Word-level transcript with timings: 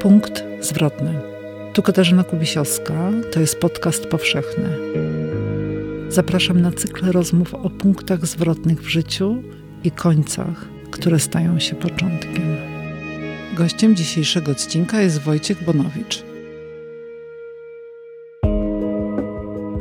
Punkt 0.00 0.44
zwrotny. 0.60 1.20
Tu 1.72 1.82
Katarzyna 1.82 2.24
Kubisiowska, 2.24 3.12
to 3.32 3.40
jest 3.40 3.58
podcast 3.58 4.06
powszechny. 4.06 4.78
Zapraszam 6.08 6.60
na 6.60 6.72
cykl 6.72 7.12
rozmów 7.12 7.54
o 7.54 7.70
punktach 7.70 8.26
zwrotnych 8.26 8.82
w 8.82 8.88
życiu 8.88 9.42
i 9.84 9.90
końcach, 9.90 10.68
które 10.90 11.20
stają 11.20 11.58
się 11.58 11.74
początkiem. 11.74 12.56
Gościem 13.56 13.96
dzisiejszego 13.96 14.52
odcinka 14.52 15.00
jest 15.00 15.20
Wojciech 15.20 15.64
Bonowicz. 15.64 16.22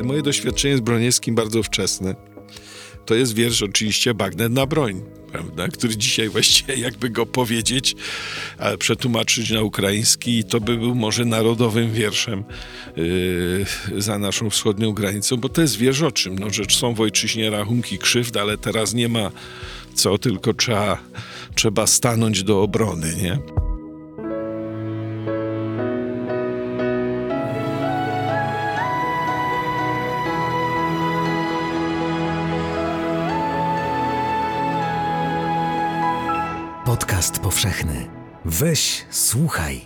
Moje 0.03 0.21
doświadczenie 0.21 0.77
z 0.77 0.81
Broniewskim 0.81 1.35
bardzo 1.35 1.63
wczesne. 1.63 2.15
To 3.05 3.15
jest 3.15 3.33
wiersz 3.33 3.63
oczywiście 3.63 4.13
Bagnet 4.13 4.51
na 4.51 4.65
broń, 4.65 5.01
prawda? 5.33 5.67
który 5.67 5.97
dzisiaj 5.97 6.29
właściwie 6.29 6.75
jakby 6.75 7.09
go 7.09 7.25
powiedzieć, 7.25 7.95
przetłumaczyć 8.79 9.51
na 9.51 9.61
ukraiński, 9.61 10.43
to 10.43 10.59
by 10.59 10.77
był 10.77 10.95
może 10.95 11.25
narodowym 11.25 11.91
wierszem 11.91 12.43
yy, 12.95 14.01
za 14.01 14.19
naszą 14.19 14.49
wschodnią 14.49 14.91
granicą, 14.91 15.37
bo 15.37 15.49
to 15.49 15.61
jest 15.61 15.77
wiersz 15.77 16.01
o 16.01 16.11
czym? 16.11 16.39
No, 16.39 16.49
że 16.49 16.63
są 16.69 16.93
w 16.93 17.01
ojczyźnie 17.01 17.49
rachunki 17.49 17.97
krzywd, 17.97 18.37
ale 18.37 18.57
teraz 18.57 18.93
nie 18.93 19.09
ma 19.09 19.31
co, 19.93 20.17
tylko 20.17 20.53
trzeba, 20.53 20.97
trzeba 21.55 21.87
stanąć 21.87 22.43
do 22.43 22.61
obrony, 22.61 23.15
nie? 23.21 23.62
Podcast 37.23 37.43
powszechny. 37.43 38.07
Weź, 38.45 39.05
słuchaj. 39.09 39.81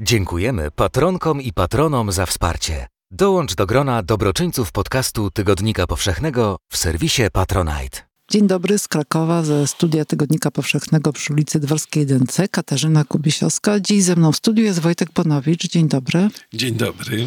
Dziękujemy 0.00 0.70
patronkom 0.70 1.42
i 1.42 1.52
patronom 1.52 2.12
za 2.12 2.26
wsparcie. 2.26 2.86
Dołącz 3.10 3.54
do 3.54 3.66
grona 3.66 4.02
dobroczyńców 4.02 4.72
podcastu 4.72 5.30
Tygodnika 5.30 5.86
Powszechnego 5.86 6.56
w 6.68 6.76
serwisie 6.76 7.22
Patronite. 7.32 7.98
Dzień 8.30 8.46
dobry 8.46 8.78
z 8.78 8.88
Krakowa 8.88 9.42
ze 9.42 9.66
studia 9.66 10.04
Tygodnika 10.04 10.50
Powszechnego 10.50 11.12
przy 11.12 11.32
ulicy 11.32 11.60
Dworskiej 11.60 12.06
1C. 12.06 12.48
Katarzyna 12.48 13.04
Kubisiowska. 13.04 13.80
Dziś 13.80 14.02
ze 14.02 14.16
mną 14.16 14.32
w 14.32 14.36
studiu 14.36 14.64
jest 14.64 14.78
Wojtek 14.78 15.12
Ponowicz. 15.12 15.68
Dzień 15.68 15.88
dobry. 15.88 16.28
Dzień 16.54 16.74
dobry. 16.74 17.26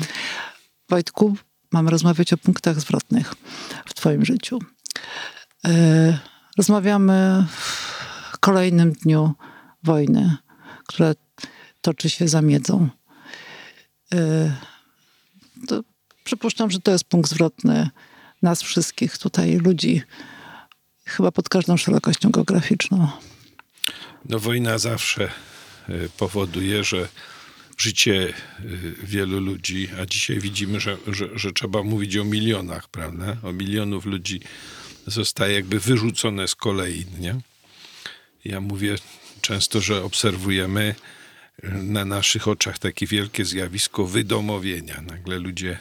Wojtku, 0.89 1.35
mamy 1.71 1.91
rozmawiać 1.91 2.33
o 2.33 2.37
punktach 2.37 2.79
zwrotnych 2.79 3.33
w 3.85 3.93
twoim 3.93 4.25
życiu. 4.25 4.59
Yy, 5.63 6.17
rozmawiamy 6.57 7.45
kolejnym 8.41 8.91
dniu 8.93 9.33
wojny, 9.83 10.37
która 10.87 11.13
toczy 11.81 12.09
się 12.09 12.27
za 12.27 12.41
miedzą. 12.41 12.89
Y, 14.13 14.51
to 15.67 15.83
przypuszczam, 16.23 16.71
że 16.71 16.79
to 16.79 16.91
jest 16.91 17.03
punkt 17.03 17.29
zwrotny 17.29 17.89
nas 18.41 18.61
wszystkich 18.61 19.17
tutaj, 19.17 19.57
ludzi, 19.57 20.01
chyba 21.05 21.31
pod 21.31 21.49
każdą 21.49 21.77
szerokością 21.77 22.29
geograficzną. 22.29 23.07
No 24.29 24.39
wojna 24.39 24.77
zawsze 24.77 25.31
y, 25.89 26.09
powoduje, 26.17 26.83
że 26.83 27.07
życie 27.77 28.33
y, 28.59 28.95
wielu 29.03 29.39
ludzi, 29.39 29.89
a 30.01 30.05
dzisiaj 30.05 30.39
widzimy, 30.39 30.79
że, 30.79 30.97
że, 31.07 31.29
że 31.35 31.51
trzeba 31.51 31.83
mówić 31.83 32.17
o 32.17 32.23
milionach, 32.23 32.89
prawda? 32.89 33.37
O 33.43 33.53
milionów 33.53 34.05
ludzi 34.05 34.39
zostaje 35.07 35.53
jakby 35.53 35.79
wyrzucone 35.79 36.47
z 36.47 36.55
kolei, 36.55 37.05
nie? 37.19 37.35
Ja 38.45 38.61
mówię 38.61 38.95
często, 39.41 39.81
że 39.81 40.03
obserwujemy 40.03 40.95
na 41.73 42.05
naszych 42.05 42.47
oczach 42.47 42.79
takie 42.79 43.07
wielkie 43.07 43.45
zjawisko 43.45 44.05
wydomowienia. 44.05 45.01
Nagle 45.01 45.39
ludzie, 45.39 45.77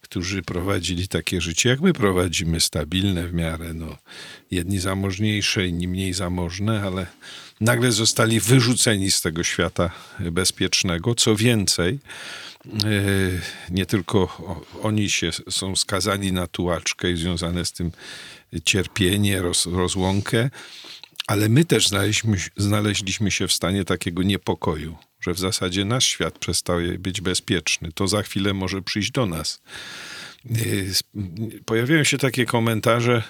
którzy 0.00 0.42
prowadzili 0.42 1.08
takie 1.08 1.40
życie, 1.40 1.68
jak 1.68 1.80
my 1.80 1.92
prowadzimy, 1.92 2.60
stabilne 2.60 3.28
w 3.28 3.34
miarę, 3.34 3.74
no, 3.74 3.96
jedni 4.50 4.78
zamożniejsze, 4.78 5.66
inni 5.66 5.88
mniej 5.88 6.12
zamożne, 6.12 6.82
ale 6.82 7.06
nagle 7.60 7.92
zostali 7.92 8.40
wyrzuceni 8.40 9.10
z 9.10 9.20
tego 9.20 9.44
świata 9.44 9.90
bezpiecznego. 10.18 11.14
Co 11.14 11.36
więcej, 11.36 11.98
e, 12.66 12.70
nie 13.70 13.86
tylko 13.86 14.20
oni 14.82 15.10
się 15.10 15.30
są 15.50 15.76
skazani 15.76 16.32
na 16.32 16.46
tułaczkę 16.46 17.10
i 17.10 17.16
związane 17.16 17.64
z 17.64 17.72
tym 17.72 17.92
cierpienie, 18.64 19.42
roz, 19.42 19.66
rozłąkę, 19.66 20.50
ale 21.26 21.48
my 21.48 21.64
też 21.64 21.88
znaleźliśmy, 21.88 22.36
znaleźliśmy 22.56 23.30
się 23.30 23.48
w 23.48 23.52
stanie 23.52 23.84
takiego 23.84 24.22
niepokoju, 24.22 24.96
że 25.20 25.34
w 25.34 25.38
zasadzie 25.38 25.84
nasz 25.84 26.06
świat 26.06 26.38
przestał 26.38 26.78
być 26.98 27.20
bezpieczny. 27.20 27.92
To 27.92 28.08
za 28.08 28.22
chwilę 28.22 28.54
może 28.54 28.82
przyjść 28.82 29.10
do 29.10 29.26
nas. 29.26 29.62
Y, 30.56 30.92
pojawiają 31.64 32.04
się 32.04 32.18
takie 32.18 32.46
komentarze, 32.46 33.22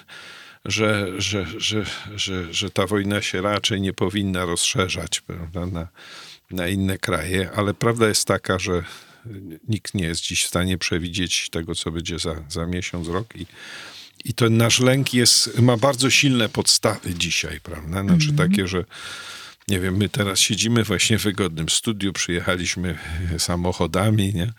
że, 0.65 1.21
że, 1.21 1.45
że, 1.57 1.85
że, 2.15 2.53
że 2.53 2.69
ta 2.69 2.87
wojna 2.87 3.21
się 3.21 3.41
raczej 3.41 3.81
nie 3.81 3.93
powinna 3.93 4.45
rozszerzać 4.45 5.21
prawda, 5.21 5.65
na, 5.65 5.87
na 6.51 6.67
inne 6.67 6.97
kraje, 6.97 7.51
ale 7.55 7.73
prawda 7.73 8.07
jest 8.07 8.25
taka, 8.25 8.59
że 8.59 8.83
nikt 9.67 9.93
nie 9.93 10.05
jest 10.05 10.21
dziś 10.21 10.43
w 10.43 10.47
stanie 10.47 10.77
przewidzieć 10.77 11.49
tego, 11.49 11.75
co 11.75 11.91
będzie 11.91 12.19
za, 12.19 12.35
za 12.49 12.65
miesiąc, 12.65 13.07
rok 13.07 13.35
i 13.35 13.45
i 14.25 14.33
ten 14.33 14.57
nasz 14.57 14.79
lęk 14.79 15.13
jest, 15.13 15.59
ma 15.59 15.77
bardzo 15.77 16.09
silne 16.09 16.49
podstawy 16.49 17.13
dzisiaj, 17.13 17.59
prawda? 17.61 18.03
Znaczy 18.03 18.29
mm 18.29 18.35
-hmm. 18.35 18.37
takie, 18.37 18.67
że 18.67 18.83
nie 19.67 19.79
wiem, 19.79 19.97
my 19.97 20.09
teraz 20.09 20.39
siedzimy 20.39 20.83
właśnie 20.83 21.19
w 21.19 21.23
wygodnym 21.23 21.69
studiu, 21.69 22.13
przyjechaliśmy 22.13 22.97
samochodami 23.37 24.33
nie? 24.33 24.53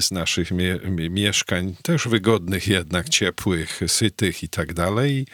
z 0.00 0.10
naszych 0.10 0.50
mie 0.50 0.78
mieszkań, 1.10 1.76
też 1.82 2.08
wygodnych 2.08 2.68
jednak, 2.68 3.08
ciepłych, 3.08 3.80
sytych 3.86 4.42
i 4.42 4.48
tak 4.48 4.74
dalej. 4.74 5.26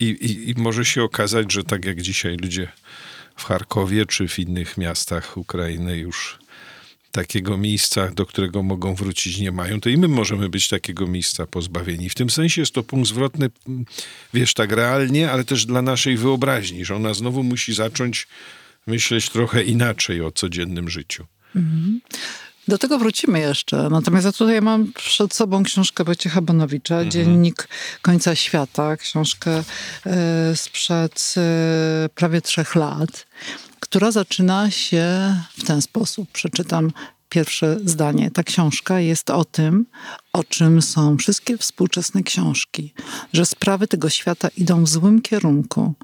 I, 0.00 0.04
i, 0.04 0.50
I 0.50 0.54
może 0.56 0.84
się 0.84 1.02
okazać, 1.02 1.52
że 1.52 1.64
tak 1.64 1.84
jak 1.84 2.02
dzisiaj 2.02 2.36
ludzie 2.36 2.68
w 3.36 3.44
Charkowie 3.44 4.06
czy 4.06 4.28
w 4.28 4.38
innych 4.38 4.78
miastach 4.78 5.36
Ukrainy 5.36 5.96
już 5.96 6.38
takiego 7.14 7.58
miejsca, 7.58 8.08
do 8.08 8.26
którego 8.26 8.62
mogą 8.62 8.94
wrócić, 8.94 9.38
nie 9.38 9.52
mają, 9.52 9.80
to 9.80 9.88
i 9.88 9.96
my 9.96 10.08
możemy 10.08 10.48
być 10.48 10.68
takiego 10.68 11.06
miejsca 11.06 11.46
pozbawieni. 11.46 12.10
W 12.10 12.14
tym 12.14 12.30
sensie 12.30 12.60
jest 12.62 12.72
to 12.72 12.82
punkt 12.82 13.08
zwrotny, 13.08 13.50
wiesz, 14.34 14.54
tak 14.54 14.72
realnie, 14.72 15.30
ale 15.30 15.44
też 15.44 15.66
dla 15.66 15.82
naszej 15.82 16.16
wyobraźni, 16.16 16.84
że 16.84 16.96
ona 16.96 17.14
znowu 17.14 17.42
musi 17.42 17.74
zacząć 17.74 18.26
myśleć 18.86 19.30
trochę 19.30 19.62
inaczej 19.62 20.22
o 20.22 20.32
codziennym 20.32 20.88
życiu. 20.88 21.26
Mhm. 21.56 22.00
Do 22.68 22.78
tego 22.78 22.98
wrócimy 22.98 23.40
jeszcze. 23.40 23.88
Natomiast 23.90 24.26
ja 24.26 24.32
tutaj 24.32 24.62
mam 24.62 24.92
przed 24.92 25.34
sobą 25.34 25.62
książkę 25.62 26.04
Wojciecha 26.04 26.40
Bonowicza, 26.40 26.94
mhm. 26.94 27.10
Dziennik 27.10 27.68
końca 28.02 28.34
świata, 28.34 28.96
książkę 28.96 29.58
y, 29.60 30.56
sprzed 30.56 31.34
y, 32.06 32.08
prawie 32.08 32.40
trzech 32.40 32.74
lat 32.74 33.26
która 33.84 34.10
zaczyna 34.10 34.70
się 34.70 35.34
w 35.56 35.64
ten 35.64 35.82
sposób. 35.82 36.32
Przeczytam 36.32 36.92
pierwsze 37.28 37.76
zdanie. 37.84 38.30
Ta 38.30 38.42
książka 38.42 39.00
jest 39.00 39.30
o 39.30 39.44
tym, 39.44 39.86
o 40.32 40.44
czym 40.44 40.82
są 40.82 41.16
wszystkie 41.16 41.58
współczesne 41.58 42.22
książki, 42.22 42.94
że 43.32 43.46
sprawy 43.46 43.88
tego 43.88 44.10
świata 44.10 44.48
idą 44.56 44.84
w 44.84 44.88
złym 44.88 45.22
kierunku, 45.22 45.94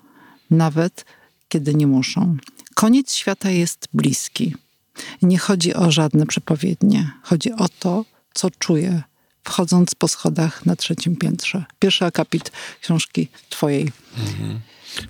nawet 0.51 1.05
kiedy 1.49 1.75
nie 1.75 1.87
muszą. 1.87 2.37
Koniec 2.75 3.15
świata 3.15 3.51
jest 3.51 3.89
bliski. 3.93 4.55
Nie 5.23 5.39
chodzi 5.39 5.75
o 5.75 5.91
żadne 5.91 6.27
przepowiednie. 6.27 7.11
Chodzi 7.23 7.53
o 7.53 7.69
to, 7.79 8.05
co 8.35 8.51
czuję, 8.51 9.03
wchodząc 9.45 9.95
po 9.95 10.09
schodach 10.09 10.67
na 10.67 10.77
trzecim 10.77 11.17
piętrze. 11.17 11.65
Pierwszy 11.79 12.05
akapit 12.05 12.53
książki 12.81 13.29
twojej. 13.51 13.93
Mhm. 14.19 14.61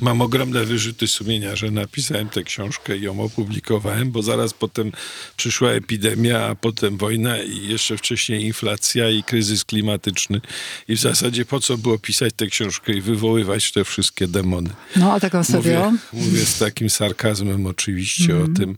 Mam 0.00 0.20
ogromne 0.20 0.64
wyrzuty 0.64 1.06
sumienia, 1.06 1.56
że 1.56 1.70
napisałem 1.70 2.28
tę 2.28 2.42
książkę 2.42 2.96
i 2.96 3.02
ją 3.02 3.20
opublikowałem, 3.20 4.10
bo 4.10 4.22
zaraz 4.22 4.52
potem 4.52 4.92
przyszła 5.36 5.70
epidemia, 5.70 6.46
a 6.46 6.54
potem 6.54 6.96
wojna 6.96 7.42
i 7.42 7.68
jeszcze 7.68 7.96
wcześniej 7.96 8.44
inflacja 8.44 9.10
i 9.10 9.22
kryzys 9.22 9.64
klimatyczny. 9.64 10.40
I 10.88 10.96
w 10.96 11.00
zasadzie 11.00 11.44
po 11.44 11.60
co 11.60 11.78
było 11.78 11.98
pisać 11.98 12.34
tę 12.36 12.46
książkę 12.46 12.92
i 12.92 13.00
wywoływać 13.00 13.72
te 13.72 13.84
wszystkie 13.84 14.28
demony? 14.28 14.70
No, 14.96 15.12
a 15.12 15.20
tak 15.20 15.32
na 15.32 15.44
serio? 15.44 15.90
Mówię, 15.90 16.26
mówię 16.26 16.46
z 16.46 16.58
takim 16.58 16.90
sarkazmem 16.90 17.66
oczywiście 17.66 18.32
mm. 18.32 18.44
o 18.44 18.56
tym. 18.58 18.76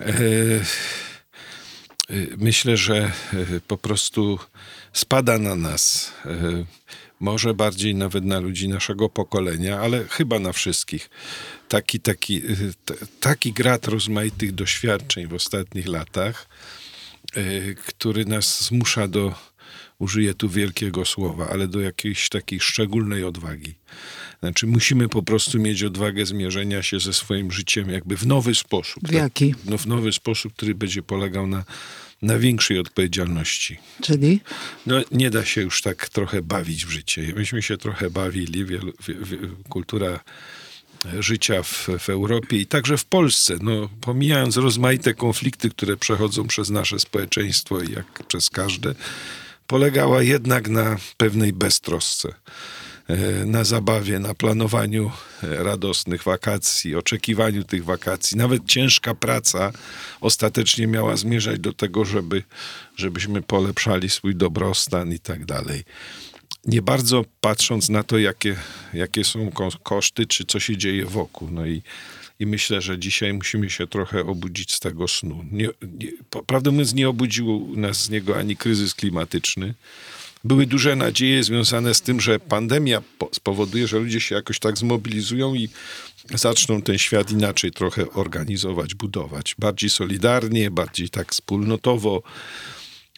E, 0.00 0.06
e, 0.06 0.62
myślę, 2.36 2.76
że 2.76 2.96
e, 2.96 3.12
po 3.66 3.78
prostu 3.78 4.38
spada 4.92 5.38
na 5.38 5.54
nas 5.54 6.12
e, 6.26 6.64
może 7.24 7.54
bardziej 7.54 7.94
nawet 7.94 8.24
na 8.24 8.38
ludzi 8.38 8.68
naszego 8.68 9.08
pokolenia, 9.08 9.80
ale 9.80 10.04
chyba 10.04 10.38
na 10.38 10.52
wszystkich. 10.52 11.10
Taki, 11.68 12.00
taki, 12.00 12.42
taki 13.20 13.52
grad 13.52 13.88
rozmaitych 13.88 14.52
doświadczeń 14.52 15.26
w 15.26 15.34
ostatnich 15.34 15.88
latach, 15.88 16.48
y, 17.36 17.76
który 17.86 18.24
nas 18.24 18.64
zmusza 18.64 19.08
do 19.08 19.34
użyję 19.98 20.34
tu 20.34 20.48
wielkiego 20.48 21.04
słowa, 21.04 21.48
ale 21.48 21.68
do 21.68 21.80
jakiejś 21.80 22.28
takiej 22.28 22.60
szczególnej 22.60 23.24
odwagi. 23.24 23.74
Znaczy, 24.40 24.66
musimy 24.66 25.08
po 25.08 25.22
prostu 25.22 25.58
mieć 25.58 25.82
odwagę 25.82 26.26
zmierzenia 26.26 26.82
się 26.82 27.00
ze 27.00 27.12
swoim 27.12 27.52
życiem 27.52 27.90
jakby 27.90 28.16
w 28.16 28.26
nowy 28.26 28.54
sposób. 28.54 29.08
W 29.08 29.12
jaki? 29.12 29.50
Tak? 29.50 29.64
No, 29.64 29.78
w 29.78 29.86
nowy 29.86 30.12
sposób, 30.12 30.52
który 30.52 30.74
będzie 30.74 31.02
polegał 31.02 31.46
na, 31.46 31.64
na 32.22 32.38
większej 32.38 32.78
odpowiedzialności. 32.78 33.78
Czyli? 34.02 34.40
No, 34.86 35.00
nie 35.10 35.30
da 35.30 35.44
się 35.44 35.60
już 35.60 35.82
tak 35.82 36.08
trochę 36.08 36.42
bawić 36.42 36.86
w 36.86 36.90
życie. 36.90 37.32
Myśmy 37.36 37.62
się 37.62 37.76
trochę 37.76 38.10
bawili, 38.10 38.64
wielu, 38.64 38.92
wie, 39.08 39.14
wie, 39.14 39.38
kultura 39.68 40.20
życia 41.20 41.62
w, 41.62 41.88
w 41.98 42.08
Europie 42.08 42.56
i 42.56 42.66
także 42.66 42.96
w 42.96 43.04
Polsce, 43.04 43.54
no, 43.62 43.88
pomijając 44.00 44.56
rozmaite 44.56 45.14
konflikty, 45.14 45.70
które 45.70 45.96
przechodzą 45.96 46.46
przez 46.46 46.70
nasze 46.70 46.98
społeczeństwo 46.98 47.80
i 47.80 47.92
jak 47.92 48.26
przez 48.26 48.50
każde, 48.50 48.94
polegała 49.66 50.22
jednak 50.22 50.68
na 50.68 50.96
pewnej 51.16 51.52
beztrosce 51.52 52.34
na 53.46 53.64
zabawie, 53.64 54.18
na 54.18 54.34
planowaniu 54.34 55.10
radosnych 55.42 56.22
wakacji, 56.22 56.96
oczekiwaniu 56.96 57.64
tych 57.64 57.84
wakacji. 57.84 58.36
Nawet 58.36 58.66
ciężka 58.66 59.14
praca 59.14 59.72
ostatecznie 60.20 60.86
miała 60.86 61.16
zmierzać 61.16 61.60
do 61.60 61.72
tego, 61.72 62.04
żeby, 62.04 62.42
żebyśmy 62.96 63.42
polepszali 63.42 64.10
swój 64.10 64.36
dobrostan 64.36 65.12
i 65.12 65.18
tak 65.18 65.44
dalej 65.44 65.84
nie 66.66 66.82
bardzo 66.82 67.24
patrząc 67.40 67.88
na 67.88 68.02
to, 68.02 68.18
jakie, 68.18 68.56
jakie 68.94 69.24
są 69.24 69.50
koszty, 69.82 70.26
czy 70.26 70.44
co 70.44 70.60
się 70.60 70.76
dzieje 70.76 71.06
wokół. 71.06 71.50
No 71.50 71.66
i, 71.66 71.82
i 72.40 72.46
myślę, 72.46 72.80
że 72.80 72.98
dzisiaj 72.98 73.32
musimy 73.32 73.70
się 73.70 73.86
trochę 73.86 74.20
obudzić 74.20 74.72
z 74.72 74.80
tego 74.80 75.08
snu. 75.08 75.44
Nie, 75.52 75.68
nie, 75.82 76.12
prawdę 76.46 76.70
mówiąc, 76.70 76.94
nie 76.94 77.08
obudził 77.08 77.72
nas 77.76 78.04
z 78.04 78.10
niego 78.10 78.38
ani 78.38 78.56
kryzys 78.56 78.94
klimatyczny. 78.94 79.74
Były 80.44 80.66
duże 80.66 80.96
nadzieje 80.96 81.44
związane 81.44 81.94
z 81.94 82.00
tym, 82.00 82.20
że 82.20 82.40
pandemia 82.40 83.02
spowoduje, 83.32 83.86
że 83.86 83.98
ludzie 83.98 84.20
się 84.20 84.34
jakoś 84.34 84.58
tak 84.58 84.78
zmobilizują 84.78 85.54
i 85.54 85.68
zaczną 86.34 86.82
ten 86.82 86.98
świat 86.98 87.30
inaczej 87.30 87.70
trochę 87.72 88.10
organizować, 88.10 88.94
budować. 88.94 89.54
Bardziej 89.58 89.90
solidarnie, 89.90 90.70
bardziej 90.70 91.10
tak 91.10 91.32
wspólnotowo. 91.32 92.22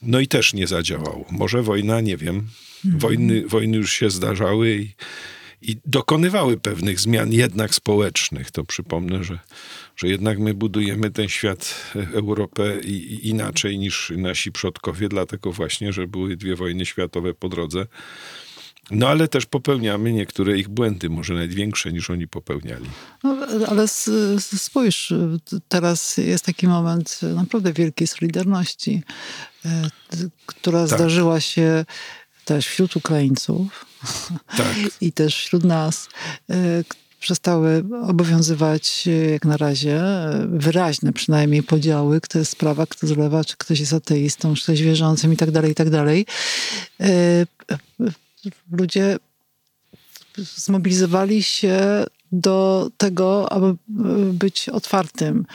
No 0.02 0.20
i 0.20 0.28
też 0.28 0.55
nie 0.55 0.67
zadziałało. 0.67 1.25
Może 1.31 1.62
wojna, 1.62 2.00
nie 2.00 2.17
wiem, 2.17 2.49
Wojny, 2.84 3.46
wojny 3.46 3.76
już 3.76 3.93
się 3.93 4.11
zdarzały 4.11 4.76
i, 4.76 4.90
i 5.62 5.76
dokonywały 5.85 6.56
pewnych 6.56 7.00
zmian 7.00 7.32
jednak 7.32 7.75
społecznych. 7.75 8.50
To 8.50 8.64
przypomnę, 8.64 9.25
że, 9.25 9.38
że 9.97 10.08
jednak 10.08 10.38
my 10.38 10.55
budujemy 10.55 11.11
ten 11.11 11.29
świat, 11.29 11.75
e, 11.97 12.08
Europę 12.14 12.81
i, 12.85 12.91
i 12.91 13.29
inaczej 13.29 13.79
niż 13.79 14.12
nasi 14.17 14.53
przodkowie, 14.53 15.08
dlatego 15.08 15.53
właśnie, 15.53 15.93
że 15.93 16.06
były 16.06 16.37
dwie 16.37 16.56
wojny 16.56 16.87
światowe 16.87 17.35
po 17.35 17.49
drodze. 17.49 17.87
No 18.91 19.08
ale 19.08 19.29
też 19.29 19.47
popełniamy 19.47 20.12
niektóre 20.12 20.58
ich 20.58 20.69
błędy, 20.69 21.11
może 21.11 21.35
nawet 21.35 21.55
większe 21.55 21.93
niż 21.93 22.11
oni 22.11 22.29
popełniali. 22.29 22.87
No, 23.25 23.37
ale 23.69 23.88
spójrz, 24.38 25.12
teraz 25.69 26.17
jest 26.17 26.44
taki 26.44 26.69
moment 26.69 27.20
naprawdę 27.35 27.73
wielkiej 27.73 28.06
solidarności, 28.06 29.03
e, 29.64 29.88
która 30.47 30.87
tak. 30.87 30.99
zdarzyła 30.99 31.41
się 31.41 31.85
też 32.44 32.67
wśród 32.67 32.97
Ukraińców 32.97 33.87
tak. 34.56 34.76
i 35.00 35.12
też 35.12 35.37
wśród 35.37 35.64
nas 35.64 36.08
y, 36.50 36.85
przestały 37.20 37.85
obowiązywać 38.03 39.05
y, 39.06 39.31
jak 39.31 39.44
na 39.44 39.56
razie 39.56 40.03
wyraźne 40.49 41.12
przynajmniej 41.12 41.62
podziały, 41.62 42.20
kto 42.20 42.38
jest 42.38 42.50
sprawa, 42.50 42.87
kto 42.87 43.06
zlewa, 43.06 43.44
czy 43.44 43.56
ktoś 43.56 43.81
jest 43.81 43.93
ateistą, 43.93 44.55
czy 44.55 44.62
ktoś 44.62 44.82
wierzącym 44.82 45.32
i 45.32 45.37
tak 45.37 45.50
dalej, 45.50 45.73
i 45.73 45.75
tak 45.75 45.91
dalej. 45.91 46.26
Ludzie 48.73 49.17
zmobilizowali 50.38 51.43
się 51.43 52.05
do 52.32 52.91
tego, 52.97 53.53
aby 53.53 53.76
być 54.32 54.69
otwartym. 54.69 55.47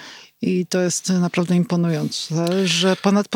I 0.42 0.66
to 0.66 0.82
jest 0.82 1.10
naprawdę 1.10 1.56
imponujące, 1.56 2.68
że 2.68 2.96
ponad, 2.96 3.28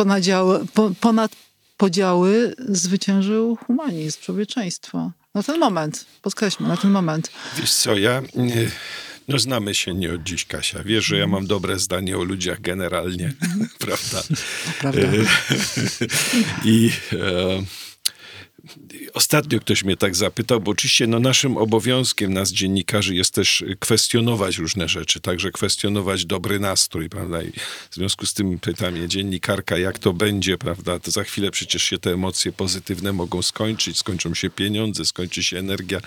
ponad 0.99 1.31
podziały 1.77 2.55
zwyciężył 2.59 3.55
humanizm, 3.55 4.21
człowieczeństwo. 4.21 5.11
Na 5.33 5.43
ten 5.43 5.59
moment, 5.59 6.05
podkreślmy, 6.21 6.67
na 6.67 6.77
ten 6.77 6.91
moment. 6.91 7.31
Wiesz 7.57 7.73
co, 7.73 7.97
ja... 7.97 8.21
Nie, 8.35 8.69
no 9.27 9.39
znamy 9.39 9.75
się 9.75 9.93
nie 9.93 10.13
od 10.13 10.23
dziś, 10.23 10.45
Kasia. 10.45 10.83
Wiesz, 10.83 11.05
że 11.05 11.17
ja 11.17 11.27
mam 11.27 11.47
dobre 11.47 11.79
zdanie 11.79 12.17
o 12.17 12.23
ludziach 12.23 12.61
generalnie, 12.61 13.33
prawda? 13.79 14.23
Prawda. 14.79 15.07
I... 16.65 16.91
E, 17.13 17.84
Ostatnio 19.15 19.59
ktoś 19.59 19.83
mnie 19.83 19.97
tak 19.97 20.15
zapytał, 20.15 20.61
bo 20.61 20.71
oczywiście 20.71 21.07
no, 21.07 21.19
naszym 21.19 21.57
obowiązkiem, 21.57 22.33
nas 22.33 22.51
dziennikarzy, 22.51 23.15
jest 23.15 23.33
też 23.33 23.63
kwestionować 23.79 24.57
różne 24.57 24.89
rzeczy, 24.89 25.19
także 25.19 25.51
kwestionować 25.51 26.25
dobry 26.25 26.59
nastrój, 26.59 27.09
prawda? 27.09 27.43
I 27.43 27.51
w 27.89 27.95
związku 27.95 28.25
z 28.25 28.33
tym 28.33 28.59
pyta 28.59 28.91
mnie 28.91 29.07
dziennikarka, 29.07 29.77
jak 29.77 29.99
to 29.99 30.13
będzie, 30.13 30.57
prawda? 30.57 30.99
To 30.99 31.11
za 31.11 31.23
chwilę 31.23 31.51
przecież 31.51 31.83
się 31.83 31.97
te 31.97 32.13
emocje 32.13 32.51
pozytywne 32.51 33.13
mogą 33.13 33.41
skończyć, 33.41 33.97
skończą 33.97 34.33
się 34.33 34.49
pieniądze, 34.49 35.05
skończy 35.05 35.43
się 35.43 35.57
energia. 35.57 35.99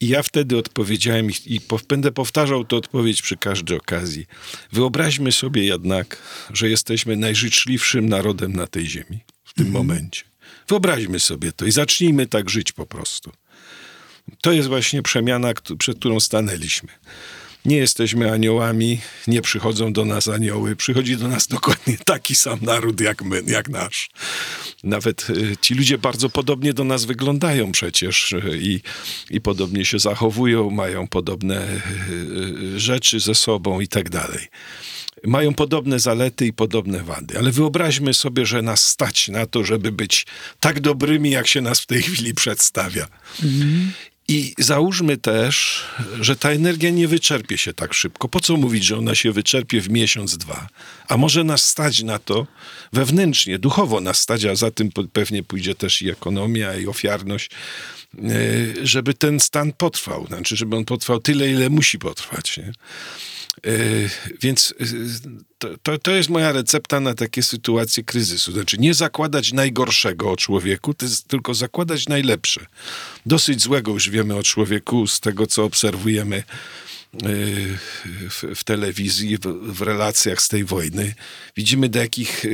I 0.00 0.08
ja 0.08 0.22
wtedy 0.22 0.58
odpowiedziałem 0.58 1.28
i 1.46 1.60
będę 1.88 2.12
powtarzał 2.12 2.64
tę 2.64 2.76
odpowiedź 2.76 3.22
przy 3.22 3.36
każdej 3.36 3.78
okazji. 3.78 4.26
Wyobraźmy 4.72 5.32
sobie 5.32 5.64
jednak, 5.64 6.22
że 6.52 6.70
jesteśmy 6.70 7.16
najżyczliwszym 7.16 8.08
narodem 8.08 8.52
na 8.52 8.66
tej 8.66 8.86
ziemi 8.86 9.18
w 9.44 9.54
tym 9.54 9.66
mhm. 9.66 9.86
momencie. 9.86 10.29
Wyobraźmy 10.70 11.20
sobie 11.20 11.52
to 11.52 11.64
i 11.64 11.72
zacznijmy 11.72 12.26
tak 12.26 12.50
żyć 12.50 12.72
po 12.72 12.86
prostu. 12.86 13.32
To 14.40 14.52
jest 14.52 14.68
właśnie 14.68 15.02
przemiana, 15.02 15.52
przed 15.78 15.98
którą 15.98 16.20
stanęliśmy. 16.20 16.88
Nie 17.64 17.76
jesteśmy 17.76 18.32
aniołami, 18.32 19.00
nie 19.26 19.42
przychodzą 19.42 19.92
do 19.92 20.04
nas 20.04 20.28
anioły, 20.28 20.76
przychodzi 20.76 21.16
do 21.16 21.28
nas 21.28 21.46
dokładnie 21.46 21.98
taki 22.04 22.34
sam 22.34 22.58
naród 22.62 23.00
jak 23.00 23.22
my, 23.22 23.42
jak 23.46 23.68
nasz. 23.68 24.10
Nawet 24.84 25.30
y, 25.30 25.56
ci 25.60 25.74
ludzie 25.74 25.98
bardzo 25.98 26.28
podobnie 26.28 26.72
do 26.72 26.84
nas 26.84 27.04
wyglądają 27.04 27.72
przecież 27.72 28.32
y, 28.32 28.58
i, 28.62 28.80
i 29.30 29.40
podobnie 29.40 29.84
się 29.84 29.98
zachowują, 29.98 30.70
mają 30.70 31.08
podobne 31.08 31.68
y, 32.10 32.80
rzeczy 32.80 33.20
ze 33.20 33.34
sobą 33.34 33.80
i 33.80 33.88
tak 33.88 34.10
dalej 34.10 34.48
mają 35.26 35.54
podobne 35.54 35.98
zalety 35.98 36.46
i 36.46 36.52
podobne 36.52 37.02
wady. 37.02 37.38
Ale 37.38 37.52
wyobraźmy 37.52 38.14
sobie, 38.14 38.46
że 38.46 38.62
nas 38.62 38.84
stać 38.84 39.28
na 39.28 39.46
to, 39.46 39.64
żeby 39.64 39.92
być 39.92 40.26
tak 40.60 40.80
dobrymi, 40.80 41.30
jak 41.30 41.46
się 41.46 41.60
nas 41.60 41.80
w 41.80 41.86
tej 41.86 42.02
chwili 42.02 42.34
przedstawia. 42.34 43.06
Mhm. 43.42 43.92
I 44.30 44.54
załóżmy 44.58 45.16
też, 45.16 45.84
że 46.20 46.36
ta 46.36 46.50
energia 46.50 46.90
nie 46.90 47.08
wyczerpie 47.08 47.58
się 47.58 47.74
tak 47.74 47.94
szybko. 47.94 48.28
Po 48.28 48.40
co 48.40 48.56
mówić, 48.56 48.84
że 48.84 48.98
ona 48.98 49.14
się 49.14 49.32
wyczerpie 49.32 49.80
w 49.80 49.90
miesiąc, 49.90 50.36
dwa? 50.36 50.68
A 51.08 51.16
może 51.16 51.44
nas 51.44 51.64
stać 51.64 52.02
na 52.02 52.18
to 52.18 52.46
wewnętrznie, 52.92 53.58
duchowo 53.58 54.00
nas 54.00 54.18
stać, 54.18 54.44
a 54.44 54.54
za 54.54 54.70
tym 54.70 54.90
pewnie 55.12 55.42
pójdzie 55.42 55.74
też 55.74 56.02
i 56.02 56.10
ekonomia, 56.10 56.74
i 56.74 56.86
ofiarność, 56.86 57.50
e, 57.50 58.20
żeby 58.82 59.14
ten 59.14 59.40
stan 59.40 59.72
potrwał. 59.72 60.26
Znaczy, 60.26 60.56
żeby 60.56 60.76
on 60.76 60.84
potrwał 60.84 61.20
tyle, 61.20 61.50
ile 61.50 61.70
musi 61.70 61.98
potrwać. 61.98 62.56
Nie? 62.56 62.72
E, 63.66 63.70
więc 64.40 64.74
e, 64.80 64.84
to, 65.58 65.68
to, 65.82 65.98
to, 65.98 66.10
jest 66.10 66.28
moja 66.28 66.52
recepta 66.52 67.00
na 67.00 67.14
takie 67.14 67.42
sytuacje 67.42 68.04
kryzysu. 68.04 68.52
Znaczy, 68.52 68.78
nie 68.78 68.94
zakładać 68.94 69.52
najgorszego 69.52 70.30
o 70.30 70.36
człowieku, 70.36 70.94
tylko 71.28 71.54
zakładać 71.54 72.08
najlepsze. 72.08 72.66
Dosyć 73.26 73.62
złego 73.62 73.92
już 73.92 74.10
wiemy 74.10 74.36
o 74.36 74.42
człowieku 74.42 75.06
z 75.06 75.20
tego, 75.20 75.46
co 75.46 75.64
obserwujemy 75.64 76.36
e, 76.36 76.44
w, 78.30 78.44
w 78.54 78.64
telewizji, 78.64 79.36
w, 79.36 79.40
w, 79.74 79.82
relacjach 79.82 80.42
z 80.42 80.48
tej 80.48 80.64
wojny. 80.64 81.14
Widzimy, 81.56 81.88
do 81.88 81.98
jakich 81.98 82.44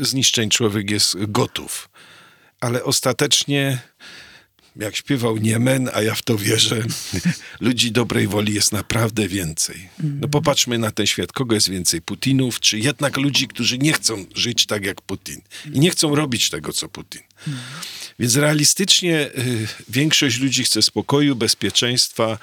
zniszczeń 0.00 0.50
człowiek 0.50 0.90
jest 0.90 1.16
gotów. 1.28 1.88
Ale 2.60 2.84
ostatecznie 2.84 3.78
jak 4.78 4.96
śpiewał 4.96 5.36
Niemen, 5.36 5.90
a 5.94 6.02
ja 6.02 6.14
w 6.14 6.22
to 6.22 6.38
wierzę, 6.38 6.82
ludzi 7.60 7.92
dobrej 7.92 8.28
woli 8.28 8.54
jest 8.54 8.72
naprawdę 8.72 9.28
więcej. 9.28 9.88
No 10.20 10.28
popatrzmy 10.28 10.78
na 10.78 10.90
ten 10.90 11.06
świat. 11.06 11.32
Kogo 11.32 11.54
jest 11.54 11.70
więcej? 11.70 12.02
Putinów, 12.02 12.60
czy 12.60 12.78
jednak 12.78 13.16
ludzi, 13.16 13.48
którzy 13.48 13.78
nie 13.78 13.92
chcą 13.92 14.24
żyć 14.34 14.66
tak 14.66 14.84
jak 14.84 15.02
Putin 15.02 15.40
i 15.72 15.80
nie 15.80 15.90
chcą 15.90 16.14
robić 16.14 16.50
tego, 16.50 16.72
co 16.72 16.88
Putin. 16.88 17.22
Więc 18.18 18.36
realistycznie 18.36 19.30
y, 19.38 19.66
większość 19.88 20.38
ludzi 20.38 20.64
chce 20.64 20.82
spokoju, 20.82 21.36
bezpieczeństwa. 21.36 22.38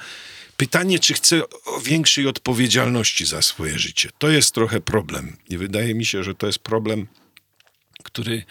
Pytanie, 0.57 0.99
czy 0.99 1.13
chce 1.13 1.41
większej 1.83 2.27
odpowiedzialności 2.27 3.25
za 3.25 3.41
swoje 3.41 3.79
życie. 3.79 4.09
To 4.17 4.29
jest 4.29 4.53
trochę 4.53 4.81
problem. 4.81 5.37
I 5.49 5.57
wydaje 5.57 5.95
mi 5.95 6.05
się, 6.05 6.23
że 6.23 6.35
to 6.35 6.47
jest 6.47 6.59
problem, 6.59 7.07
który 8.03 8.43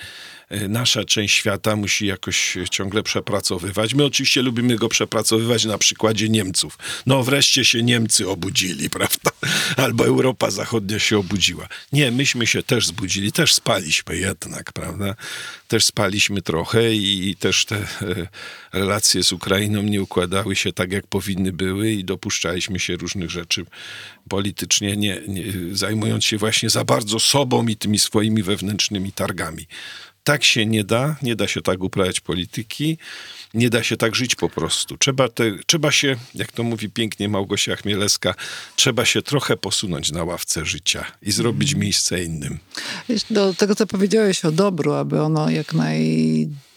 nasza 0.51 1.05
część 1.05 1.37
świata 1.37 1.77
musi 1.77 2.07
jakoś 2.07 2.59
ciągle 2.71 3.03
przepracowywać. 3.03 3.95
My 3.95 4.05
oczywiście 4.05 4.43
lubimy 4.43 4.77
go 4.77 4.89
przepracowywać 4.89 5.65
na 5.65 5.79
przykładzie 5.79 6.29
Niemców. 6.29 6.79
No 7.07 7.23
wreszcie 7.23 7.65
się 7.65 7.83
Niemcy 7.83 8.29
obudzili, 8.29 8.91
prawda? 8.99 9.31
Albo 9.77 10.07
Europa 10.07 10.51
Zachodnia 10.51 10.99
się 10.99 11.19
obudziła. 11.19 11.69
Nie, 11.93 12.11
myśmy 12.11 12.47
się 12.47 12.63
też 12.63 12.87
zbudzili, 12.87 13.33
też 13.33 13.55
spaliśmy 13.55 14.17
jednak, 14.17 14.73
prawda? 14.73 15.15
Też 15.69 15.85
spaliśmy 15.85 16.43
trochę 16.43 16.95
i 16.95 17.37
też 17.39 17.65
te 17.65 17.77
e, 17.77 17.87
relacje 18.73 19.23
z 19.23 19.33
Ukrainą 19.33 19.83
nie 19.83 20.03
układały 20.03 20.57
się 20.57 20.73
tak, 20.73 20.93
jak 20.93 21.07
powinny 21.07 21.53
były 21.53 21.93
i 21.93 22.05
dopuszczaliśmy 22.05 22.79
się 22.79 22.97
różnych 22.97 23.31
rzeczy 23.31 23.67
politycznie, 24.29 24.97
nie, 24.97 25.21
nie, 25.29 25.45
zajmując 25.73 26.25
się 26.25 26.39
właśnie 26.39 26.71
za 26.71 26.85
bardzo 26.85 27.19
sobą 27.19 27.67
i 27.67 27.77
tymi 27.77 27.99
swoimi 27.99 28.43
wewnętrznymi 28.43 29.13
targami. 29.13 29.67
Tak 30.25 30.45
się 30.45 30.67
nie 30.67 30.85
da, 30.85 31.17
nie 31.23 31.37
da 31.37 31.49
się 31.49 31.61
tak 31.61 31.83
uprawiać 31.83 32.21
polityki, 32.21 32.99
nie 33.55 33.71
da 33.71 33.83
się 33.83 33.97
tak 33.97 34.15
żyć 34.15 34.35
po 34.35 34.49
prostu. 34.49 34.97
Trzeba, 34.97 35.29
te, 35.29 35.53
trzeba 35.67 35.93
się, 35.93 36.17
jak 36.35 36.53
to 36.53 36.63
mówi 36.63 36.91
pięknie 36.91 37.29
Małgosia 37.29 37.77
Chmielewska, 37.77 38.35
trzeba 38.77 39.05
się 39.05 39.23
trochę 39.23 39.57
posunąć 39.57 40.13
na 40.13 40.25
ławce 40.25 40.65
życia 40.65 41.05
i 41.23 41.33
zrobić 41.33 41.73
mm. 41.73 41.83
miejsce 41.83 42.25
innym. 42.25 42.59
Do 43.31 43.55
tego, 43.55 43.75
co 43.75 43.87
powiedziałeś 43.87 44.45
o 44.45 44.53
dobru, 44.53 44.93
aby 44.93 45.21
ono 45.21 45.51
jak 45.51 45.73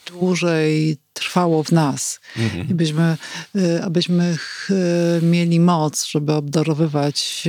najdłużej 0.07 0.97
trwało 1.13 1.63
w 1.63 1.71
nas. 1.71 2.19
Mhm. 2.37 2.69
I 2.69 2.73
byśmy, 2.73 3.17
y, 3.55 3.83
abyśmy 3.83 4.37
mieli 5.21 5.59
moc, 5.59 6.05
żeby 6.05 6.33
obdarowywać 6.33 7.43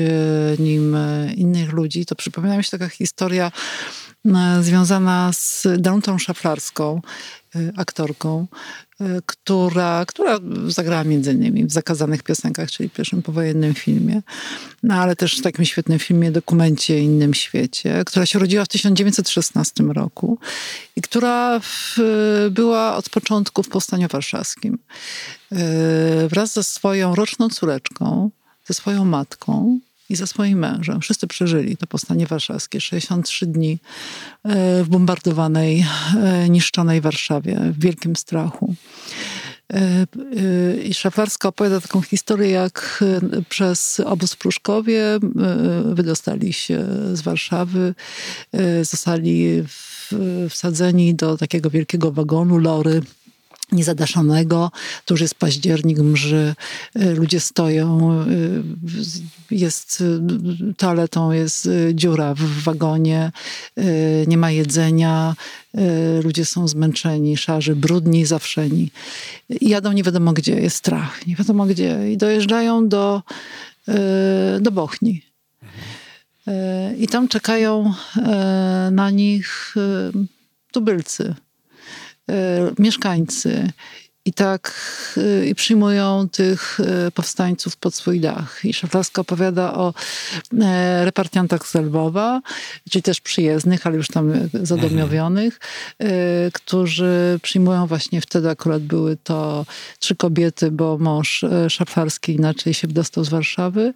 y, 0.58 0.62
nim 0.62 0.94
y, 0.94 1.34
innych 1.36 1.72
ludzi, 1.72 2.06
to 2.06 2.14
przypomina 2.14 2.56
mi 2.56 2.64
się 2.64 2.70
taka 2.70 2.88
historia 2.88 3.52
związana 4.60 5.30
z 5.32 5.66
Danutą 5.78 6.18
Szaflarską, 6.18 7.00
aktorką, 7.76 8.47
która, 9.26 10.05
która 10.07 10.38
zagrała 10.69 11.05
między 11.05 11.33
innymi 11.33 11.64
w 11.64 11.73
Zakazanych 11.73 12.23
Piosenkach, 12.23 12.71
czyli 12.71 12.90
pierwszym 12.90 13.23
powojennym 13.23 13.75
filmie, 13.75 14.23
no 14.83 14.95
ale 14.95 15.17
też 15.17 15.38
w 15.38 15.43
takim 15.43 15.64
świetnym 15.64 15.99
filmie, 15.99 16.31
dokumencie 16.31 17.00
Innym 17.00 17.35
Świecie, 17.35 18.02
która 18.07 18.26
się 18.26 18.38
rodziła 18.38 18.64
w 18.64 18.69
1916 18.69 19.85
roku 19.85 20.38
i 20.97 21.02
która 21.02 21.61
w, 21.61 21.97
była 22.50 22.97
od 22.97 23.11
początku 23.11 23.62
w 23.62 23.69
Powstaniu 23.69 24.09
Warszawskim. 24.09 24.78
E, 25.52 26.28
wraz 26.28 26.52
ze 26.52 26.64
swoją 26.64 27.14
roczną 27.14 27.49
córeczką, 27.49 28.31
ze 28.67 28.75
swoją 28.75 29.05
matką, 29.05 29.81
i 30.08 30.16
za 30.16 30.26
swoim 30.26 30.58
mężem. 30.58 31.00
Wszyscy 31.00 31.26
przeżyli 31.26 31.76
to 31.76 31.86
powstanie 31.86 32.26
warszawskie. 32.26 32.80
63 32.80 33.46
dni 33.46 33.78
e, 34.44 34.84
w 34.84 34.88
bombardowanej, 34.88 35.86
e, 36.16 36.48
niszczonej 36.48 37.00
Warszawie, 37.00 37.60
w 37.60 37.80
wielkim 37.80 38.16
strachu. 38.16 38.74
E, 39.72 40.06
I 40.84 40.94
Szaflarska 40.94 41.48
opowiada 41.48 41.80
taką 41.80 42.02
historię, 42.02 42.50
jak 42.50 43.04
przez 43.48 44.00
obóz 44.00 44.36
Pruszkowie 44.36 45.02
wydostali 45.84 46.52
się 46.52 46.84
z 47.12 47.20
Warszawy, 47.20 47.94
zostali 48.82 49.64
wsadzeni 50.48 51.14
do 51.14 51.36
takiego 51.36 51.70
wielkiego 51.70 52.12
wagonu 52.12 52.58
Lory, 52.58 53.02
niezadaszonego. 53.72 54.70
To 55.04 55.14
już 55.14 55.20
jest 55.20 55.34
październik, 55.34 55.98
mrzy, 55.98 56.54
y, 56.96 57.14
ludzie 57.14 57.40
stoją, 57.40 58.12
y, 58.22 58.62
jest 59.50 60.00
y, 60.00 60.75
toaletą, 60.75 61.32
jest 61.32 61.68
dziura 61.94 62.34
w 62.34 62.62
wagonie, 62.62 63.32
nie 64.26 64.38
ma 64.38 64.50
jedzenia, 64.50 65.34
ludzie 66.25 66.44
są 66.44 66.68
zmęczeni, 66.68 67.37
szarzy, 67.37 67.76
brudni, 67.76 68.26
zawszeni. 68.26 68.90
Jadą 69.60 69.92
nie 69.92 70.02
wiadomo 70.02 70.32
gdzie, 70.32 70.60
jest 70.60 70.76
strach, 70.76 71.26
nie 71.26 71.37
wiadomo 71.37 71.66
gdzie. 71.66 72.12
I 72.12 72.16
dojeżdżają 72.16 72.88
do, 72.88 73.22
do 74.60 74.70
Bochni. 74.70 75.22
I 76.98 77.08
tam 77.08 77.28
czekają 77.28 77.94
na 78.90 79.10
nich 79.10 79.75
tubylcy 80.72 81.34
mieszkańcy 82.78 83.73
i 84.28 84.32
tak 84.32 84.75
y, 85.16 85.47
i 85.49 85.54
przyjmują 85.54 86.28
tych 86.28 86.80
y, 86.80 87.11
powstańców 87.11 87.76
pod 87.76 87.94
swój 87.94 88.20
dach. 88.20 88.61
I 88.64 88.75
Szaflarska 88.75 89.20
opowiada 89.20 89.75
o 89.75 89.94
e, 90.61 91.04
repartiantach 91.04 91.66
z 91.66 91.75
Lwowa, 91.75 92.40
czyli 92.90 93.02
też 93.02 93.20
przyjezdnych, 93.20 93.87
ale 93.87 93.97
już 93.97 94.08
tam 94.08 94.32
zadomowionych, 94.62 95.61
mhm. 95.99 96.50
którzy 96.52 97.40
przyjmują 97.42 97.87
właśnie 97.87 98.20
wtedy 98.20 98.50
akurat 98.50 98.82
były 98.82 99.16
to 99.16 99.66
trzy 99.99 100.16
kobiety, 100.16 100.70
bo 100.70 100.99
mąż 100.99 101.44
e, 101.44 101.70
Szaflarski 101.70 102.32
inaczej 102.32 102.75
się 102.75 102.88
wydostał 102.88 103.25
z 103.25 103.28
Warszawy, 103.28 103.94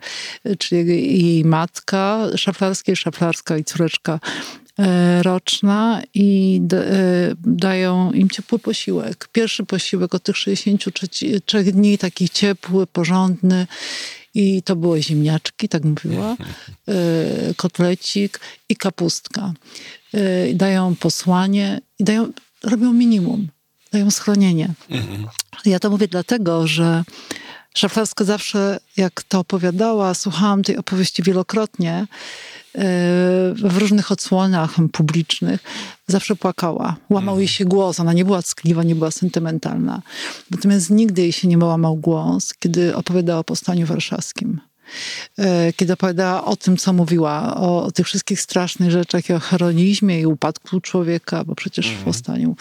czyli 0.58 1.22
jej 1.22 1.44
matka 1.44 2.26
Szaflarskiej, 2.36 2.96
Szaflarska 2.96 3.56
i 3.56 3.64
córeczka 3.64 4.20
E, 4.22 4.61
roczna 5.22 6.02
i 6.14 6.60
e, 6.72 7.34
dają 7.38 8.12
im 8.12 8.30
ciepły 8.30 8.58
posiłek. 8.58 9.28
Pierwszy 9.32 9.64
posiłek 9.64 10.14
od 10.14 10.22
tych 10.22 10.36
63 10.36 11.64
dni, 11.64 11.98
taki 11.98 12.28
ciepły, 12.28 12.86
porządny. 12.86 13.66
I 14.34 14.62
to 14.62 14.76
było 14.76 15.00
ziemniaczki, 15.00 15.68
tak 15.68 15.84
mówiła, 15.84 16.36
e, 16.88 16.94
kotlecik 17.56 18.40
i 18.68 18.76
kapustka. 18.76 19.52
Dają 20.54 20.94
posłanie 20.96 21.80
i 21.98 22.04
dają, 22.04 22.32
robią 22.62 22.92
minimum, 22.92 23.48
dają 23.92 24.10
schronienie. 24.10 24.68
Mhm. 24.90 25.26
Ja 25.64 25.78
to 25.78 25.90
mówię 25.90 26.08
dlatego, 26.08 26.66
że 26.66 27.04
Szaflarska 27.74 28.24
zawsze, 28.24 28.80
jak 28.96 29.22
to 29.22 29.38
opowiadała, 29.38 30.14
słuchałam 30.14 30.62
tej 30.62 30.76
opowieści 30.76 31.22
wielokrotnie, 31.22 32.06
w 33.54 33.76
różnych 33.78 34.12
odsłonach 34.12 34.74
publicznych 34.92 35.60
zawsze 36.06 36.36
płakała. 36.36 36.96
Łamał 37.10 37.38
jej 37.38 37.48
się 37.48 37.64
głos. 37.64 38.00
Ona 38.00 38.12
nie 38.12 38.24
była 38.24 38.42
ckliwa, 38.42 38.82
nie 38.82 38.94
była 38.94 39.10
sentymentalna. 39.10 40.02
Natomiast 40.50 40.90
nigdy 40.90 41.22
jej 41.22 41.32
się 41.32 41.48
nie 41.48 41.58
łamał 41.58 41.96
głos, 41.96 42.54
kiedy 42.58 42.96
opowiadała 42.96 43.40
o 43.40 43.44
Powstaniu 43.44 43.86
Warszawskim 43.86 44.60
e, 45.38 45.72
kiedy 45.72 45.92
opowiadała 45.92 46.44
o 46.44 46.56
tym, 46.56 46.76
co 46.76 46.92
mówiła, 46.92 47.56
o, 47.56 47.84
o, 47.84 47.92
tych 47.92 48.06
wszystkich 48.06 48.40
strasznych 48.40 48.90
rzeczach 48.90 49.28
i 49.28 49.32
o 49.32 49.40
heroizmie 49.40 50.20
i 50.20 50.26
upadku 50.26 50.80
człowieka, 50.80 51.44
bo 51.44 51.54
przecież 51.54 51.86
mhm. 51.86 52.02
w 52.02 52.04
powstaniu 52.04 52.56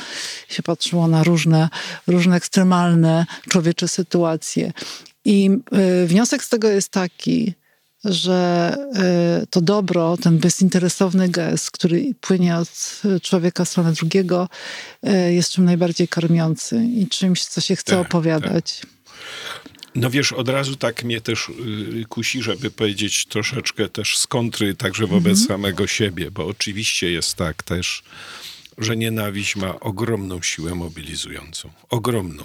się 0.50 0.63
patrzyło 0.63 1.08
na 1.08 1.24
różne, 1.24 1.70
różne 2.08 2.36
ekstremalne 2.36 3.25
człowiecze 3.50 3.88
sytuacje. 3.88 4.74
I 5.25 5.50
y, 6.03 6.08
wniosek 6.08 6.44
z 6.44 6.50
tego 6.50 6.68
jest 6.68 6.89
taki, 6.89 7.53
że 8.05 8.75
e, 8.96 9.46
to 9.50 9.62
dobro, 9.62 10.17
ten 10.17 10.38
bezinteresowny 10.38 11.29
gest, 11.29 11.72
który 11.72 12.13
płynie 12.22 12.58
od 12.58 13.01
człowieka 13.22 13.65
w 13.65 13.70
stronę 13.70 13.93
drugiego, 13.93 14.50
e, 15.03 15.34
jest 15.34 15.51
czym 15.51 15.65
najbardziej 15.65 16.08
karmiący 16.08 16.86
i 16.86 17.08
czymś, 17.08 17.46
co 17.46 17.62
się 17.62 17.75
chce 17.75 17.91
tak, 17.91 18.08
opowiadać. 18.08 18.79
Tak. 18.81 18.91
No 19.96 20.10
wiesz, 20.10 20.34
od 20.34 20.50
razu 20.50 20.75
tak 20.75 21.03
mnie 21.03 21.22
też 21.22 21.50
y, 21.50 22.05
kusi, 22.10 22.41
żeby 22.41 22.72
powiedzieć 22.72 23.25
troszeczkę 23.25 23.89
też 23.89 24.17
z 24.17 24.27
kontry, 24.27 24.75
także 24.75 25.08
wobec 25.08 25.39
mhm. 25.39 25.48
samego 25.48 25.88
siebie, 25.88 26.31
bo 26.31 26.48
oczywiście 26.48 27.12
jest 27.12 27.36
tak 27.36 27.63
też, 27.63 28.03
że 28.77 28.98
nienawiść 28.98 29.55
ma 29.55 29.79
ogromną 29.79 30.41
siłę 30.41 30.75
mobilizującą. 30.75 31.70
Ogromną 31.89 32.43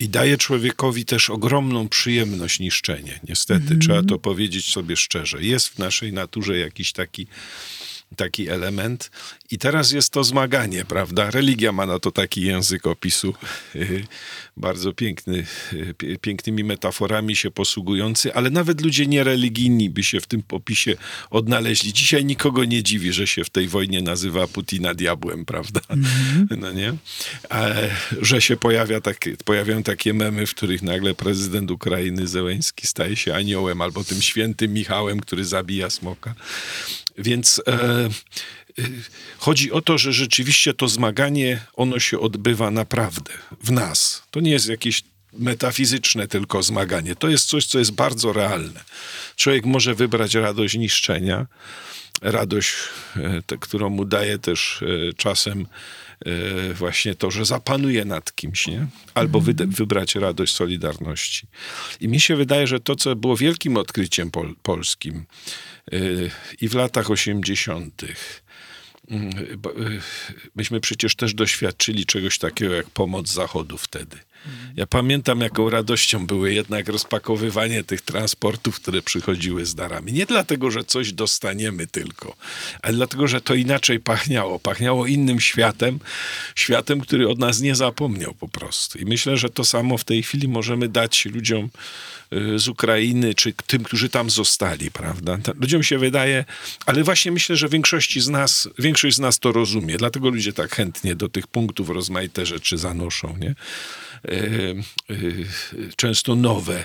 i 0.00 0.08
daje 0.08 0.38
człowiekowi 0.38 1.04
też 1.04 1.30
ogromną 1.30 1.88
przyjemność 1.88 2.60
niszczenie. 2.60 3.20
Niestety, 3.28 3.66
mm 3.66 3.78
-hmm. 3.78 3.80
trzeba 3.80 4.02
to 4.02 4.18
powiedzieć 4.18 4.72
sobie 4.72 4.96
szczerze. 4.96 5.42
Jest 5.42 5.68
w 5.68 5.78
naszej 5.78 6.12
naturze 6.12 6.58
jakiś 6.58 6.92
taki 6.92 7.26
taki 8.16 8.48
element. 8.48 9.10
I 9.50 9.58
teraz 9.58 9.92
jest 9.92 10.12
to 10.12 10.24
zmaganie, 10.24 10.84
prawda? 10.84 11.30
Religia 11.30 11.72
ma 11.72 11.86
na 11.86 11.98
to 11.98 12.12
taki 12.12 12.42
język 12.42 12.86
opisu, 12.86 13.34
bardzo 14.56 14.92
piękny, 14.92 15.46
pięknymi 16.20 16.64
metaforami 16.64 17.36
się 17.36 17.50
posługujący, 17.50 18.34
ale 18.34 18.50
nawet 18.50 18.80
ludzie 18.80 19.06
niereligijni 19.06 19.90
by 19.90 20.02
się 20.02 20.20
w 20.20 20.26
tym 20.26 20.42
opisie 20.50 20.96
odnaleźli. 21.30 21.92
Dzisiaj 21.92 22.24
nikogo 22.24 22.64
nie 22.64 22.82
dziwi, 22.82 23.12
że 23.12 23.26
się 23.26 23.44
w 23.44 23.50
tej 23.50 23.68
wojnie 23.68 24.02
nazywa 24.02 24.46
Putina 24.46 24.94
diabłem, 24.94 25.44
prawda? 25.44 25.80
-hmm. 25.80 26.58
No 26.58 26.72
nie? 26.72 26.94
że 28.22 28.42
się 28.42 28.56
pojawia 28.56 29.00
takie, 29.00 29.36
pojawiają 29.44 29.82
takie 29.82 30.14
memy, 30.14 30.46
w 30.46 30.54
których 30.54 30.82
nagle 30.82 31.14
prezydent 31.14 31.70
Ukrainy 31.70 32.26
Zełęński 32.26 32.86
staje 32.86 33.16
się 33.16 33.34
aniołem 33.34 33.80
albo 33.80 34.04
tym 34.04 34.22
świętym 34.22 34.72
Michałem, 34.72 35.20
który 35.20 35.44
zabija 35.44 35.90
smoka. 35.90 36.34
Więc 37.18 37.62
e, 37.66 38.08
chodzi 39.38 39.72
o 39.72 39.80
to, 39.80 39.98
że 39.98 40.12
rzeczywiście 40.12 40.74
to 40.74 40.88
zmaganie, 40.88 41.60
ono 41.74 41.98
się 41.98 42.20
odbywa 42.20 42.70
naprawdę 42.70 43.32
w 43.64 43.70
nas. 43.70 44.22
To 44.30 44.40
nie 44.40 44.50
jest 44.50 44.68
jakieś 44.68 45.02
metafizyczne 45.32 46.28
tylko 46.28 46.62
zmaganie. 46.62 47.16
To 47.16 47.28
jest 47.28 47.48
coś, 47.48 47.66
co 47.66 47.78
jest 47.78 47.92
bardzo 47.92 48.32
realne. 48.32 48.84
Człowiek 49.36 49.64
może 49.64 49.94
wybrać 49.94 50.34
radość 50.34 50.74
niszczenia, 50.74 51.46
radość, 52.22 52.74
te, 53.46 53.58
którą 53.58 53.90
mu 53.90 54.04
daje 54.04 54.38
też 54.38 54.84
czasem 55.16 55.66
właśnie 56.74 57.14
to, 57.14 57.30
że 57.30 57.44
zapanuje 57.44 58.04
nad 58.04 58.34
kimś, 58.34 58.66
nie? 58.66 58.86
Albo 59.14 59.40
wy, 59.40 59.54
wybrać 59.54 60.14
radość 60.14 60.54
Solidarności. 60.54 61.46
I 62.00 62.08
mi 62.08 62.20
się 62.20 62.36
wydaje, 62.36 62.66
że 62.66 62.80
to, 62.80 62.96
co 62.96 63.16
było 63.16 63.36
wielkim 63.36 63.76
odkryciem 63.76 64.30
pol, 64.30 64.54
polskim 64.62 65.24
i 66.60 66.68
w 66.68 66.74
latach 66.74 67.10
80., 67.10 68.02
Mm, 69.10 69.38
y, 69.38 70.00
myśmy 70.54 70.80
przecież 70.80 71.16
też 71.16 71.34
doświadczyli 71.34 72.06
czegoś 72.06 72.38
takiego 72.38 72.74
jak 72.74 72.90
pomoc 72.90 73.32
Zachodu 73.32 73.78
wtedy. 73.78 74.16
Ja 74.76 74.86
pamiętam, 74.86 75.40
jaką 75.40 75.70
radością 75.70 76.26
były 76.26 76.54
jednak 76.54 76.88
rozpakowywanie 76.88 77.84
tych 77.84 78.00
transportów, 78.00 78.80
które 78.80 79.02
przychodziły 79.02 79.66
z 79.66 79.74
darami. 79.74 80.12
Nie 80.12 80.26
dlatego, 80.26 80.70
że 80.70 80.84
coś 80.84 81.12
dostaniemy 81.12 81.86
tylko, 81.86 82.36
ale 82.82 82.94
dlatego, 82.94 83.28
że 83.28 83.40
to 83.40 83.54
inaczej 83.54 84.00
pachniało. 84.00 84.58
Pachniało 84.58 85.06
innym 85.06 85.40
światem, 85.40 85.98
światem, 86.54 87.00
który 87.00 87.28
od 87.28 87.38
nas 87.38 87.60
nie 87.60 87.74
zapomniał 87.74 88.34
po 88.34 88.48
prostu. 88.48 88.98
I 88.98 89.04
myślę, 89.04 89.36
że 89.36 89.50
to 89.50 89.64
samo 89.64 89.98
w 89.98 90.04
tej 90.04 90.22
chwili 90.22 90.48
możemy 90.48 90.88
dać 90.88 91.24
ludziom 91.24 91.70
y, 92.32 92.58
z 92.58 92.68
Ukrainy, 92.68 93.34
czy 93.34 93.52
tym, 93.66 93.82
którzy 93.82 94.08
tam 94.08 94.30
zostali, 94.30 94.90
prawda? 94.90 95.38
Ludziom 95.60 95.82
się 95.82 95.98
wydaje, 95.98 96.44
ale 96.86 97.02
właśnie 97.04 97.32
myślę, 97.32 97.56
że 97.56 97.68
większości 97.68 98.20
z 98.20 98.28
nas, 98.28 98.68
większość 98.78 99.16
z 99.16 99.20
nas 99.20 99.38
to 99.38 99.52
rozumie, 99.52 99.96
dlatego 99.96 100.28
ludzie 100.30 100.52
tak 100.52 100.74
chętnie 100.74 101.14
do 101.14 101.28
tych 101.28 101.46
punktów 101.46 101.88
rozmaite 101.88 102.46
rzeczy 102.46 102.78
zanoszą, 102.78 103.36
nie? 103.36 103.54
E, 104.24 104.34
e, 104.34 105.14
często 105.96 106.34
nowe, 106.36 106.84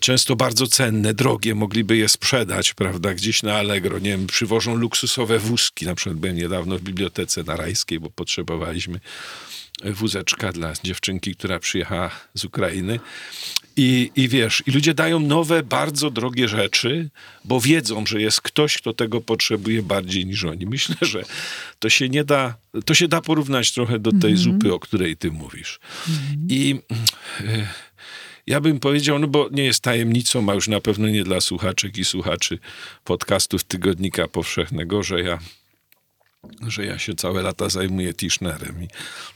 często 0.00 0.36
bardzo 0.36 0.66
cenne, 0.66 1.14
drogie, 1.14 1.54
mogliby 1.54 1.96
je 1.96 2.08
sprzedać, 2.08 2.74
prawda, 2.74 3.14
gdzieś 3.14 3.42
na 3.42 3.54
Allegro, 3.54 3.98
nie 3.98 4.10
wiem, 4.10 4.26
przywożą 4.26 4.74
luksusowe 4.74 5.38
wózki, 5.38 5.86
na 5.86 5.94
przykład 5.94 6.16
byłem 6.18 6.36
niedawno 6.36 6.78
w 6.78 6.82
bibliotece 6.82 7.42
na 7.42 7.56
Rajskiej, 7.56 8.00
bo 8.00 8.10
potrzebowaliśmy 8.10 9.00
wózeczka 9.84 10.52
dla 10.52 10.72
dziewczynki, 10.84 11.34
która 11.34 11.58
przyjechała 11.58 12.10
z 12.34 12.44
Ukrainy. 12.44 13.00
I, 13.76 14.10
I 14.16 14.28
wiesz, 14.28 14.62
i 14.66 14.70
ludzie 14.70 14.94
dają 14.94 15.20
nowe, 15.20 15.62
bardzo 15.62 16.10
drogie 16.10 16.48
rzeczy, 16.48 17.10
bo 17.44 17.60
wiedzą, 17.60 18.06
że 18.06 18.20
jest 18.20 18.40
ktoś, 18.40 18.76
kto 18.76 18.92
tego 18.92 19.20
potrzebuje 19.20 19.82
bardziej 19.82 20.26
niż 20.26 20.44
oni. 20.44 20.66
Myślę, 20.76 20.96
że 21.02 21.22
to 21.78 21.90
się 21.90 22.08
nie 22.08 22.24
da, 22.24 22.56
to 22.84 22.94
się 22.94 23.08
da 23.08 23.20
porównać 23.20 23.72
trochę 23.72 23.98
do 23.98 24.10
tej 24.10 24.30
mm 24.30 24.34
-hmm. 24.34 24.44
zupy, 24.44 24.74
o 24.74 24.80
której 24.80 25.16
ty 25.16 25.30
mówisz. 25.30 25.80
Mm 26.08 26.18
-hmm. 26.20 26.52
I 26.52 26.80
y, 27.40 27.66
ja 28.46 28.60
bym 28.60 28.80
powiedział, 28.80 29.18
no 29.18 29.26
bo 29.26 29.48
nie 29.52 29.64
jest 29.64 29.80
tajemnicą, 29.80 30.50
a 30.50 30.54
już 30.54 30.68
na 30.68 30.80
pewno 30.80 31.08
nie 31.08 31.24
dla 31.24 31.40
słuchaczek 31.40 31.98
i 31.98 32.04
słuchaczy 32.04 32.58
podcastów 33.04 33.64
Tygodnika 33.64 34.28
Powszechnego, 34.28 35.02
że 35.02 35.20
ja 35.20 35.38
że 36.66 36.86
ja 36.86 36.98
się 36.98 37.14
całe 37.14 37.42
lata 37.42 37.68
zajmuję 37.68 38.14
Tischnerem. 38.14 38.82
I 38.82 38.88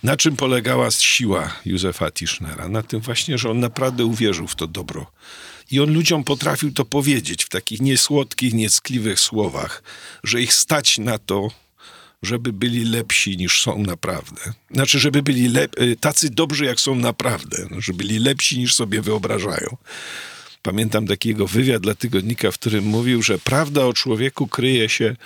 na 0.03 0.17
czym 0.17 0.37
polegała 0.37 0.91
siła 0.91 1.57
Józefa 1.65 2.11
Tischnera? 2.11 2.69
Na 2.69 2.83
tym 2.83 3.01
właśnie, 3.01 3.39
że 3.39 3.51
on 3.51 3.61
naprawdę 3.61 4.05
uwierzył 4.05 4.47
w 4.47 4.57
to 4.57 4.67
dobro. 4.67 5.07
I 5.71 5.81
on 5.81 5.93
ludziom 5.95 6.25
potrafił 6.25 6.73
to 6.73 6.85
powiedzieć 6.85 7.45
w 7.45 7.49
takich 7.49 7.81
niesłodkich, 7.81 8.55
nieckliwych 8.55 9.21
słowach, 9.21 9.83
że 10.25 10.43
ich 10.43 10.55
stać 10.55 10.99
na 10.99 11.19
to, 11.19 11.51
żeby 12.23 12.53
byli 12.53 12.85
lepsi 12.85 13.37
niż 13.37 13.61
są 13.61 13.83
naprawdę. 13.83 14.41
Znaczy, 14.71 14.99
żeby 14.99 15.23
byli 15.23 15.51
lep- 15.51 15.83
y, 15.83 15.97
tacy 15.97 16.31
dobrzy, 16.31 16.65
jak 16.65 16.81
są 16.81 16.95
naprawdę. 16.95 17.69
Żeby 17.79 17.99
byli 17.99 18.19
lepsi 18.19 18.59
niż 18.59 18.75
sobie 18.75 19.03
wyobrażają. 19.03 19.77
Pamiętam 20.63 21.07
takiego 21.07 21.47
wywiad 21.47 21.83
dla 21.83 21.95
tygodnika, 21.95 22.51
w 22.51 22.55
którym 22.55 22.85
mówił, 22.85 23.23
że 23.23 23.39
prawda 23.39 23.85
o 23.85 23.93
człowieku 23.93 24.47
kryje 24.47 24.89
się 24.89 25.17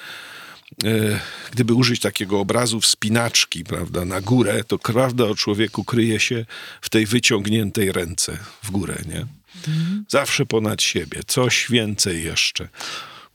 gdyby 1.52 1.74
użyć 1.74 2.00
takiego 2.00 2.40
obrazu 2.40 2.80
wspinaczki, 2.80 3.64
prawda, 3.64 4.04
na 4.04 4.20
górę, 4.20 4.64
to 4.64 4.78
prawda 4.78 5.24
o 5.24 5.34
człowieku 5.34 5.84
kryje 5.84 6.20
się 6.20 6.46
w 6.80 6.90
tej 6.90 7.06
wyciągniętej 7.06 7.92
ręce 7.92 8.38
w 8.62 8.70
górę, 8.70 8.96
nie? 9.08 9.26
Mhm. 9.68 10.04
Zawsze 10.08 10.46
ponad 10.46 10.82
siebie, 10.82 11.20
coś 11.26 11.66
więcej 11.70 12.24
jeszcze. 12.24 12.68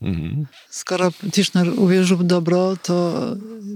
Mhm. 0.02 0.46
Skoro 0.70 1.12
Tischner 1.32 1.68
uwierzył 1.76 2.18
w 2.18 2.24
dobro, 2.24 2.76
to 2.82 3.26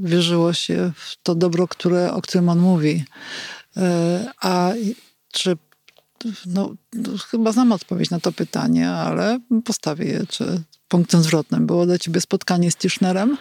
wierzyło 0.01 0.53
się 0.53 0.93
w 0.97 1.17
to 1.23 1.35
dobro, 1.35 1.69
które, 1.69 2.13
o 2.13 2.23
którym 2.23 2.49
on 2.49 2.59
mówi. 2.59 3.05
E, 3.77 4.31
a 4.41 4.73
czy 5.33 5.57
no, 6.47 6.75
chyba 7.31 7.53
znam 7.53 7.73
odpowiedź 7.73 8.11
na 8.11 8.21
to 8.21 8.33
pytanie, 8.33 8.91
ale 8.91 9.39
postawię 9.65 10.05
je. 10.05 10.27
Czy 10.27 10.63
punktem 10.89 11.23
zwrotnym 11.23 11.67
było 11.67 11.87
dla 11.87 11.99
ciebie 11.99 12.21
spotkanie 12.21 12.71
z 12.71 12.77
Tischnerem? 12.77 13.37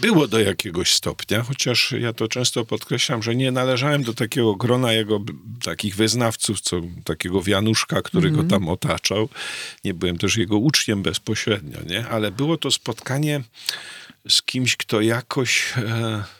Było 0.00 0.28
do 0.28 0.40
jakiegoś 0.40 0.92
stopnia, 0.92 1.42
chociaż 1.42 1.92
ja 1.92 2.12
to 2.12 2.28
często 2.28 2.64
podkreślam, 2.64 3.22
że 3.22 3.36
nie 3.36 3.52
należałem 3.52 4.02
do 4.02 4.14
takiego 4.14 4.56
grona 4.56 4.92
jego 4.92 5.20
takich 5.62 5.96
wyznawców, 5.96 6.60
co 6.60 6.80
takiego 7.04 7.42
wianuszka, 7.42 8.02
który 8.02 8.28
mm 8.28 8.36
go 8.36 8.42
mhm. 8.42 8.60
tam 8.60 8.68
otaczał. 8.68 9.28
Nie 9.84 9.94
byłem 9.94 10.18
też 10.18 10.36
jego 10.36 10.58
uczniem 10.58 11.02
bezpośrednio, 11.02 11.78
nie? 11.86 12.08
Ale 12.08 12.30
było 12.30 12.56
to 12.56 12.70
spotkanie 12.70 13.42
z 14.28 14.42
kimś, 14.42 14.76
kto 14.76 15.00
jakoś... 15.00 15.72
E, 15.76 16.37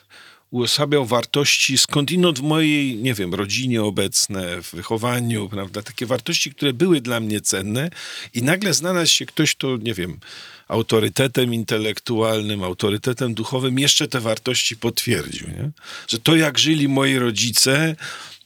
uosabiał 0.51 1.05
wartości 1.05 1.77
skądinąd 1.77 2.39
w 2.39 2.41
mojej, 2.41 2.95
nie 2.95 3.13
wiem, 3.13 3.33
rodzinie 3.33 3.83
obecne, 3.83 4.61
w 4.61 4.71
wychowaniu, 4.75 5.49
prawda? 5.49 5.81
Takie 5.81 6.05
wartości, 6.05 6.51
które 6.51 6.73
były 6.73 7.01
dla 7.01 7.19
mnie 7.19 7.41
cenne 7.41 7.89
i 8.33 8.43
nagle 8.43 8.73
znalazł 8.73 9.11
się 9.11 9.25
ktoś, 9.25 9.55
kto, 9.55 9.77
nie 9.77 9.93
wiem, 9.93 10.19
autorytetem 10.67 11.53
intelektualnym, 11.53 12.63
autorytetem 12.63 13.33
duchowym 13.33 13.79
jeszcze 13.79 14.07
te 14.07 14.19
wartości 14.19 14.77
potwierdził, 14.77 15.47
nie? 15.47 15.71
Że 16.07 16.19
to, 16.19 16.35
jak 16.35 16.59
żyli 16.59 16.87
moi 16.87 17.17
rodzice 17.17 17.95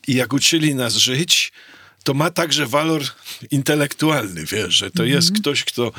i 0.08 0.14
jak 0.14 0.34
uczyli 0.34 0.76
nas 0.76 0.96
żyć, 0.96 1.52
to 2.04 2.14
ma 2.14 2.30
także 2.30 2.66
walor 2.68 3.02
intelektualny, 3.52 4.46
wiesz, 4.46 4.76
że 4.76 4.92
to 4.92 5.04
mm 5.04 5.12
-hmm. 5.12 5.16
jest 5.16 5.32
ktoś, 5.40 5.64
kto, 5.64 5.92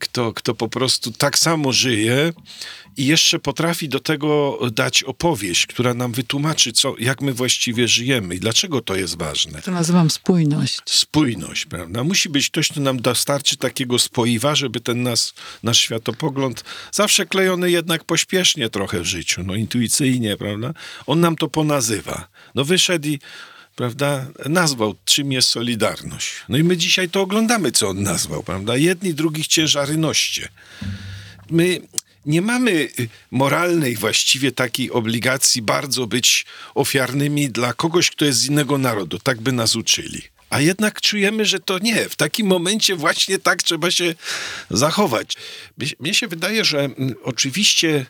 kto, 0.00 0.32
kto 0.32 0.54
po 0.54 0.68
prostu 0.68 1.12
tak 1.12 1.38
samo 1.38 1.72
żyje 1.72 2.32
i 2.96 3.06
jeszcze 3.06 3.38
potrafi 3.38 3.88
do 3.88 4.00
tego 4.00 4.58
dać 4.72 5.02
opowieść, 5.02 5.66
która 5.66 5.94
nam 5.94 6.12
wytłumaczy, 6.12 6.72
co, 6.72 6.94
jak 6.98 7.20
my 7.20 7.32
właściwie 7.32 7.88
żyjemy 7.88 8.34
i 8.34 8.40
dlaczego 8.40 8.80
to 8.80 8.96
jest 8.96 9.18
ważne. 9.18 9.62
To 9.62 9.70
nazywam 9.70 10.10
spójność. 10.10 10.78
Spójność, 10.86 11.66
prawda? 11.66 12.04
Musi 12.04 12.28
być 12.28 12.50
ktoś, 12.50 12.68
kto 12.68 12.80
nam 12.80 13.02
dostarczy 13.02 13.56
takiego 13.56 13.98
spoiwa, 13.98 14.54
żeby 14.54 14.80
ten 14.80 15.02
nas, 15.02 15.34
nasz 15.62 15.78
światopogląd, 15.78 16.64
zawsze 16.92 17.26
klejony 17.26 17.70
jednak 17.70 18.04
pośpiesznie 18.04 18.70
trochę 18.70 19.00
w 19.00 19.04
życiu, 19.04 19.42
no 19.44 19.54
intuicyjnie, 19.54 20.36
prawda? 20.36 20.72
On 21.06 21.20
nam 21.20 21.36
to 21.36 21.48
ponazywa. 21.48 22.28
No 22.54 22.64
wyszedł 22.64 23.08
i 23.08 23.18
prawda, 23.80 24.26
nazwał, 24.48 24.94
czym 25.04 25.32
jest 25.32 25.48
Solidarność. 25.48 26.32
No 26.48 26.58
i 26.58 26.64
my 26.64 26.76
dzisiaj 26.76 27.08
to 27.08 27.20
oglądamy, 27.20 27.72
co 27.72 27.88
on 27.88 28.02
nazwał, 28.02 28.42
prawda? 28.42 28.76
Jedni, 28.76 29.14
drugich 29.14 29.46
ciężary 29.46 29.96
noście. 29.96 30.48
My 31.50 31.80
nie 32.26 32.42
mamy 32.42 32.88
moralnej 33.30 33.96
właściwie 33.96 34.52
takiej 34.52 34.90
obligacji 34.90 35.62
bardzo 35.62 36.06
być 36.06 36.46
ofiarnymi 36.74 37.50
dla 37.50 37.72
kogoś, 37.72 38.10
kto 38.10 38.24
jest 38.24 38.38
z 38.38 38.46
innego 38.46 38.78
narodu. 38.78 39.18
Tak 39.18 39.40
by 39.40 39.52
nas 39.52 39.76
uczyli. 39.76 40.22
A 40.50 40.60
jednak 40.60 41.00
czujemy, 41.00 41.44
że 41.44 41.60
to 41.60 41.78
nie. 41.78 42.08
W 42.08 42.16
takim 42.16 42.46
momencie 42.46 42.96
właśnie 42.96 43.38
tak 43.38 43.62
trzeba 43.62 43.90
się 43.90 44.14
zachować. 44.70 45.36
Mnie 46.00 46.14
się 46.14 46.28
wydaje, 46.28 46.64
że 46.64 46.80
mm, 46.80 47.14
oczywiście 47.22 48.06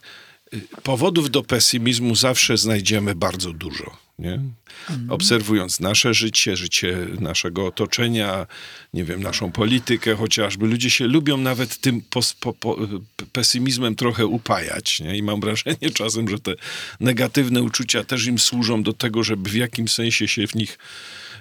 y, 0.54 0.61
powodów 0.83 1.30
do 1.30 1.42
pesymizmu 1.42 2.14
zawsze 2.14 2.56
znajdziemy 2.56 3.14
bardzo 3.14 3.52
dużo 3.52 4.09
nie? 4.20 4.40
Mhm. 4.90 5.11
Obserwując 5.11 5.80
nasze 5.80 6.14
życie, 6.14 6.56
życie 6.56 7.06
naszego 7.20 7.66
otoczenia, 7.66 8.46
nie 8.94 9.04
wiem, 9.04 9.22
naszą 9.22 9.52
politykę 9.52 10.16
chociażby, 10.16 10.66
ludzie 10.66 10.90
się 10.90 11.06
lubią 11.06 11.37
nawet 11.37 11.78
tym 11.78 12.02
pos, 12.02 12.35
po, 12.35 12.52
po, 12.52 12.76
pesymizmem 13.33 13.94
trochę 13.94 14.26
upajać, 14.26 15.00
nie? 15.00 15.16
I 15.16 15.22
mam 15.22 15.40
wrażenie 15.40 15.90
czasem, 15.94 16.28
że 16.28 16.38
te 16.38 16.54
negatywne 17.00 17.62
uczucia 17.62 18.04
też 18.04 18.26
im 18.26 18.38
służą 18.38 18.83
do 18.83 18.92
tego, 18.92 19.24
żeby 19.24 19.50
w 19.50 19.54
jakimś 19.54 19.92
sensie 19.92 20.28
się 20.28 20.46
w 20.46 20.54
nich 20.54 20.78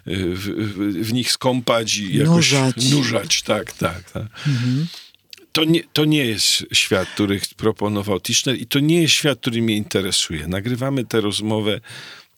w, 0.06 0.50
w, 0.58 1.08
w 1.08 1.13
nich 1.13 1.32
skąpać 1.32 1.98
i 1.98 2.18
jakoś 2.18 2.52
nurzać, 2.52 2.92
nurzać 2.92 3.44
tak, 3.44 3.74
tak. 3.74 4.12
tak. 4.12 4.28
Mhm 4.48 4.88
to 5.52 5.63
nie, 5.63 5.84
to 5.94 6.06
nie 6.06 6.26
jest 6.26 6.65
świat, 6.74 7.10
który 7.10 7.42
proponował 7.58 8.20
Tischner 8.20 8.60
i 8.60 8.65
to 8.65 8.80
nie 8.80 9.02
jest 9.02 9.13
świat, 9.13 9.39
który 9.39 9.62
mnie 9.62 9.76
interesuje. 9.76 10.48
Nagrywamy 10.48 11.06
tę 11.06 11.22
rozmowę 11.22 11.82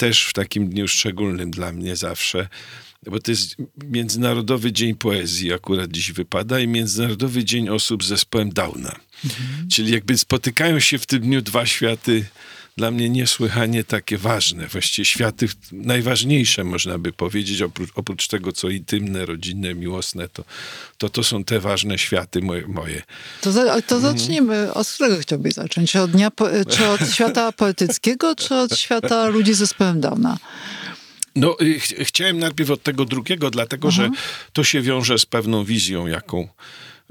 też 0.02 0.26
w 0.26 0.34
takim 0.34 0.70
dniu 0.70 0.88
szczególnym 0.88 1.52
dla 1.52 1.72
mnie 1.72 1.96
zawsze, 1.96 2.48
bo 3.06 3.20
to 3.20 3.32
jest 3.32 3.56
Międzynarodowy 3.84 4.72
Dzień 4.72 4.96
Poezji, 4.96 5.54
akurat 5.54 5.92
dziś 5.92 6.12
wypada, 6.12 6.60
i 6.60 6.68
Międzynarodowy 6.68 7.44
Dzień 7.44 7.70
Osób 7.70 8.04
z 8.04 8.08
Zespołem 8.08 8.50
Downa. 8.50 8.96
Mhm. 9.26 9.70
Czyli 9.70 9.94
jakby 9.94 10.18
spotykają 10.18 10.80
się 10.80 10.98
w 10.98 11.06
tym 11.06 11.22
dniu 11.22 11.42
dwa 11.42 11.66
światy 11.66 12.26
dla 12.78 12.92
mnie 12.92 13.10
niesłychanie 13.10 13.84
takie 13.84 14.18
ważne. 14.18 14.68
Właściwie 14.68 15.06
światy 15.06 15.48
najważniejsze, 15.72 16.64
można 16.64 16.98
by 16.98 17.14
powiedzieć, 17.14 17.62
oprócz, 17.62 17.90
oprócz 17.96 18.28
tego, 18.28 18.52
co 18.52 18.70
intymne, 18.70 19.26
rodzinne, 19.26 19.76
miłosne, 19.76 20.30
to, 20.30 20.44
to 20.98 21.10
to 21.10 21.24
są 21.24 21.44
te 21.44 21.60
ważne 21.60 21.98
światy 21.98 22.42
moje. 22.42 22.68
moje. 22.68 23.02
To, 23.42 23.52
za, 23.52 23.82
to 23.82 23.96
mhm. 23.96 24.02
zacznijmy. 24.02 24.74
Od 24.74 24.88
którego 24.88 25.18
chciałbyś 25.18 25.54
zacząć? 25.54 25.96
Od 25.96 26.12
dnia, 26.12 26.32
czy 26.70 26.88
od 26.88 27.02
świata 27.14 27.52
poetyckiego, 27.62 28.36
czy 28.36 28.56
od 28.56 28.78
świata 28.78 29.28
ludzi 29.28 29.54
z 29.54 29.58
zespołem 29.58 30.02
Downa? 30.02 30.38
No, 31.36 31.56
ch 31.80 32.08
chciałem 32.08 32.40
najpierw 32.40 32.70
od 32.70 32.84
tego 32.84 33.06
drugiego, 33.06 33.50
dlatego 33.50 33.92
że 33.92 34.04
mhm. 34.04 34.24
to 34.54 34.64
się 34.64 34.82
wiąże 34.82 35.20
z 35.20 35.26
pewną 35.26 35.64
wizją, 35.64 36.08
jaką, 36.08 36.48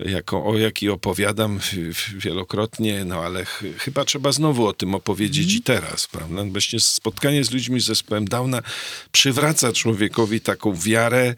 jaką, 0.07 0.45
o 0.45 0.59
jakiej 0.59 0.89
opowiadam 0.89 1.61
wielokrotnie, 2.17 3.05
no 3.05 3.25
ale 3.25 3.45
ch 3.45 3.65
chyba 3.79 4.05
trzeba 4.05 4.33
znowu 4.33 4.67
o 4.67 4.73
tym 4.73 4.95
opowiedzieć 4.95 5.47
mm. 5.47 5.59
i 5.59 5.63
teraz, 5.63 6.07
prawda? 6.07 6.45
Właśnie 6.45 6.81
spotkanie 6.81 7.45
z 7.45 7.51
ludźmi 7.51 7.81
z 7.81 7.85
zespołem 7.85 8.25
Downa 8.25 8.63
przywraca 9.13 9.73
człowiekowi 9.73 10.41
taką 10.41 10.75
wiarę 10.75 11.35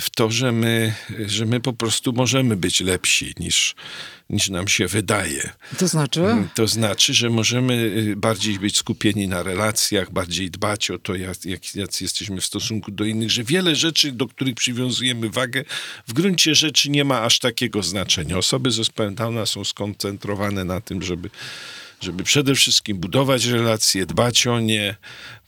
w 0.00 0.06
to, 0.14 0.30
że 0.30 0.52
my, 0.52 0.94
że 1.26 1.46
my 1.46 1.60
po 1.60 1.72
prostu 1.72 2.12
możemy 2.12 2.56
być 2.56 2.80
lepsi 2.80 3.34
niż, 3.38 3.74
niż 4.30 4.48
nam 4.48 4.68
się 4.68 4.86
wydaje. 4.86 5.50
To 5.78 5.88
znaczy? 5.88 6.20
Mm, 6.20 6.48
to 6.54 6.66
znaczy, 6.66 7.14
że 7.14 7.30
możemy 7.30 7.74
y, 7.74 8.16
bardziej 8.16 8.58
być 8.58 8.76
skupieni 8.76 9.28
na 9.28 9.42
relacjach, 9.42 10.12
bardziej 10.12 10.50
dbać 10.50 10.90
o 10.90 10.98
to, 10.98 11.14
jak, 11.14 11.44
jak, 11.44 11.74
jak 11.74 12.00
jesteśmy 12.00 12.40
w 12.40 12.44
stosunku 12.44 12.90
do 12.90 13.04
innych, 13.04 13.30
że 13.30 13.44
wiele 13.44 13.76
rzeczy, 13.76 14.12
do 14.12 14.26
których 14.26 14.54
przywiązujemy 14.54 15.30
wagę, 15.30 15.64
w 16.06 16.12
gruncie 16.12 16.54
rzeczy 16.54 16.90
nie 16.90 17.04
ma 17.04 17.22
aż 17.22 17.38
takiego 17.38 17.82
znaczenia. 17.82 18.38
Osoby 18.38 18.70
z 18.70 18.74
zespołem 18.74 19.14
Downa 19.14 19.46
są 19.46 19.64
skoncentrowane 19.64 20.64
na 20.64 20.80
tym, 20.80 21.02
żeby 21.02 21.30
żeby 22.00 22.24
przede 22.24 22.54
wszystkim 22.54 22.98
budować 22.98 23.44
relacje, 23.44 24.06
dbać 24.06 24.46
o 24.46 24.60
nie, 24.60 24.96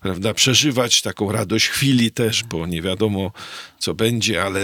prawda, 0.00 0.34
przeżywać 0.34 1.02
taką 1.02 1.32
radość 1.32 1.68
chwili 1.68 2.10
też, 2.10 2.44
bo 2.44 2.66
nie 2.66 2.82
wiadomo, 2.82 3.32
co 3.78 3.94
będzie, 3.94 4.42
ale 4.42 4.60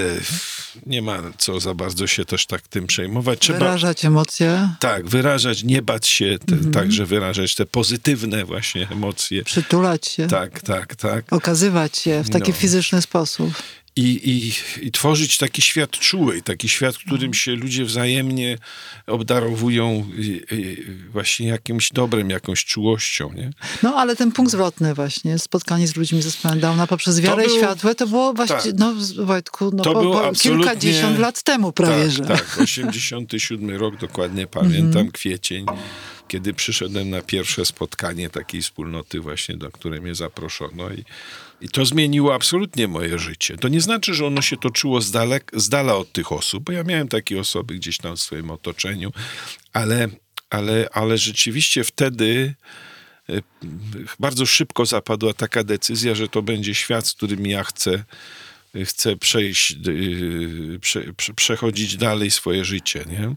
nie 0.86 1.02
ma 1.02 1.22
co 1.38 1.60
za 1.60 1.74
bardzo 1.74 2.06
się 2.06 2.24
też 2.24 2.46
tak 2.46 2.68
tym 2.68 2.86
przejmować. 2.86 3.38
Trzeba, 3.38 3.58
wyrażać 3.58 4.04
emocje. 4.04 4.68
Tak, 4.80 5.08
wyrażać, 5.08 5.64
nie 5.64 5.82
bać 5.82 6.08
się, 6.08 6.38
te, 6.46 6.54
mhm. 6.54 6.72
także 6.72 7.06
wyrażać 7.06 7.54
te 7.54 7.66
pozytywne 7.66 8.44
właśnie 8.44 8.88
emocje. 8.90 9.44
Przytulać 9.44 10.08
się. 10.08 10.26
Tak, 10.26 10.62
tak, 10.62 10.96
tak. 10.96 11.32
Okazywać 11.32 11.98
się 11.98 12.22
w 12.22 12.30
taki 12.30 12.50
no. 12.50 12.56
fizyczny 12.56 13.02
sposób 13.02 13.52
i, 13.96 14.30
i, 14.30 14.52
i 14.86 14.92
tworzyć 14.92 15.38
taki 15.38 15.62
świat 15.62 15.90
czuły, 15.90 16.42
taki 16.42 16.68
świat, 16.68 16.96
w 16.96 16.98
którym 16.98 17.34
się 17.34 17.52
ludzie 17.52 17.84
wzajemnie 17.84 18.58
obdarowują 19.06 20.06
właśnie 21.12 21.48
jakimś 21.48 21.92
dobrem, 21.92 22.30
jakąś 22.30 22.64
czułością. 22.64 23.32
Nie? 23.32 23.50
No 23.82 23.94
ale 23.94 24.16
ten 24.16 24.32
punkt 24.32 24.52
zwrotny 24.52 24.94
właśnie, 24.94 25.38
spotkanie 25.38 25.88
z 25.88 25.96
ludźmi 25.96 26.22
ze 26.22 26.30
Spandowna 26.30 26.86
poprzez 26.86 27.20
wiarę 27.20 27.44
był, 27.44 27.54
i 27.54 27.58
światło, 27.58 27.94
to 27.94 28.06
było 28.06 28.34
właśnie, 28.34 28.72
tak, 28.72 28.78
no 28.78 28.94
Wojtku, 29.24 29.70
no, 29.74 29.84
to 29.84 29.92
po, 29.92 30.02
po 30.02 30.32
kilkadziesiąt 30.32 31.18
lat 31.18 31.42
temu 31.42 31.72
prawie, 31.72 32.04
tak, 32.04 32.10
że. 32.10 32.24
Tak, 32.24 32.58
87 32.62 33.70
rok 33.70 33.96
dokładnie 33.96 34.46
pamiętam, 34.46 35.06
-hmm. 35.06 35.12
kwiecień 35.12 35.66
kiedy 36.28 36.54
przyszedłem 36.54 37.10
na 37.10 37.22
pierwsze 37.22 37.64
spotkanie 37.64 38.30
takiej 38.30 38.62
wspólnoty 38.62 39.20
właśnie, 39.20 39.56
do 39.56 39.70
której 39.70 40.00
mnie 40.00 40.14
zaproszono 40.14 40.90
i, 40.90 41.04
i 41.60 41.68
to 41.68 41.84
zmieniło 41.84 42.34
absolutnie 42.34 42.88
moje 42.88 43.18
życie. 43.18 43.56
To 43.56 43.68
nie 43.68 43.80
znaczy, 43.80 44.14
że 44.14 44.26
ono 44.26 44.42
się 44.42 44.56
toczyło 44.56 45.00
z, 45.00 45.10
dalek, 45.10 45.50
z 45.54 45.68
dala 45.68 45.96
od 45.96 46.12
tych 46.12 46.32
osób, 46.32 46.64
bo 46.64 46.72
ja 46.72 46.84
miałem 46.84 47.08
takie 47.08 47.40
osoby 47.40 47.74
gdzieś 47.74 47.98
tam 47.98 48.16
w 48.16 48.20
swoim 48.20 48.50
otoczeniu, 48.50 49.12
ale, 49.72 50.08
ale, 50.50 50.88
ale 50.92 51.18
rzeczywiście 51.18 51.84
wtedy 51.84 52.54
e, 53.28 53.42
bardzo 54.20 54.46
szybko 54.46 54.86
zapadła 54.86 55.32
taka 55.32 55.64
decyzja, 55.64 56.14
że 56.14 56.28
to 56.28 56.42
będzie 56.42 56.74
świat, 56.74 57.06
z 57.06 57.14
którym 57.14 57.46
ja 57.46 57.64
chcę 57.64 58.04
chce 58.84 59.16
przejść, 59.16 59.76
y, 59.88 60.78
prze, 60.80 61.02
przechodzić 61.36 61.96
dalej 61.96 62.30
swoje 62.30 62.64
życie, 62.64 63.04
nie? 63.10 63.34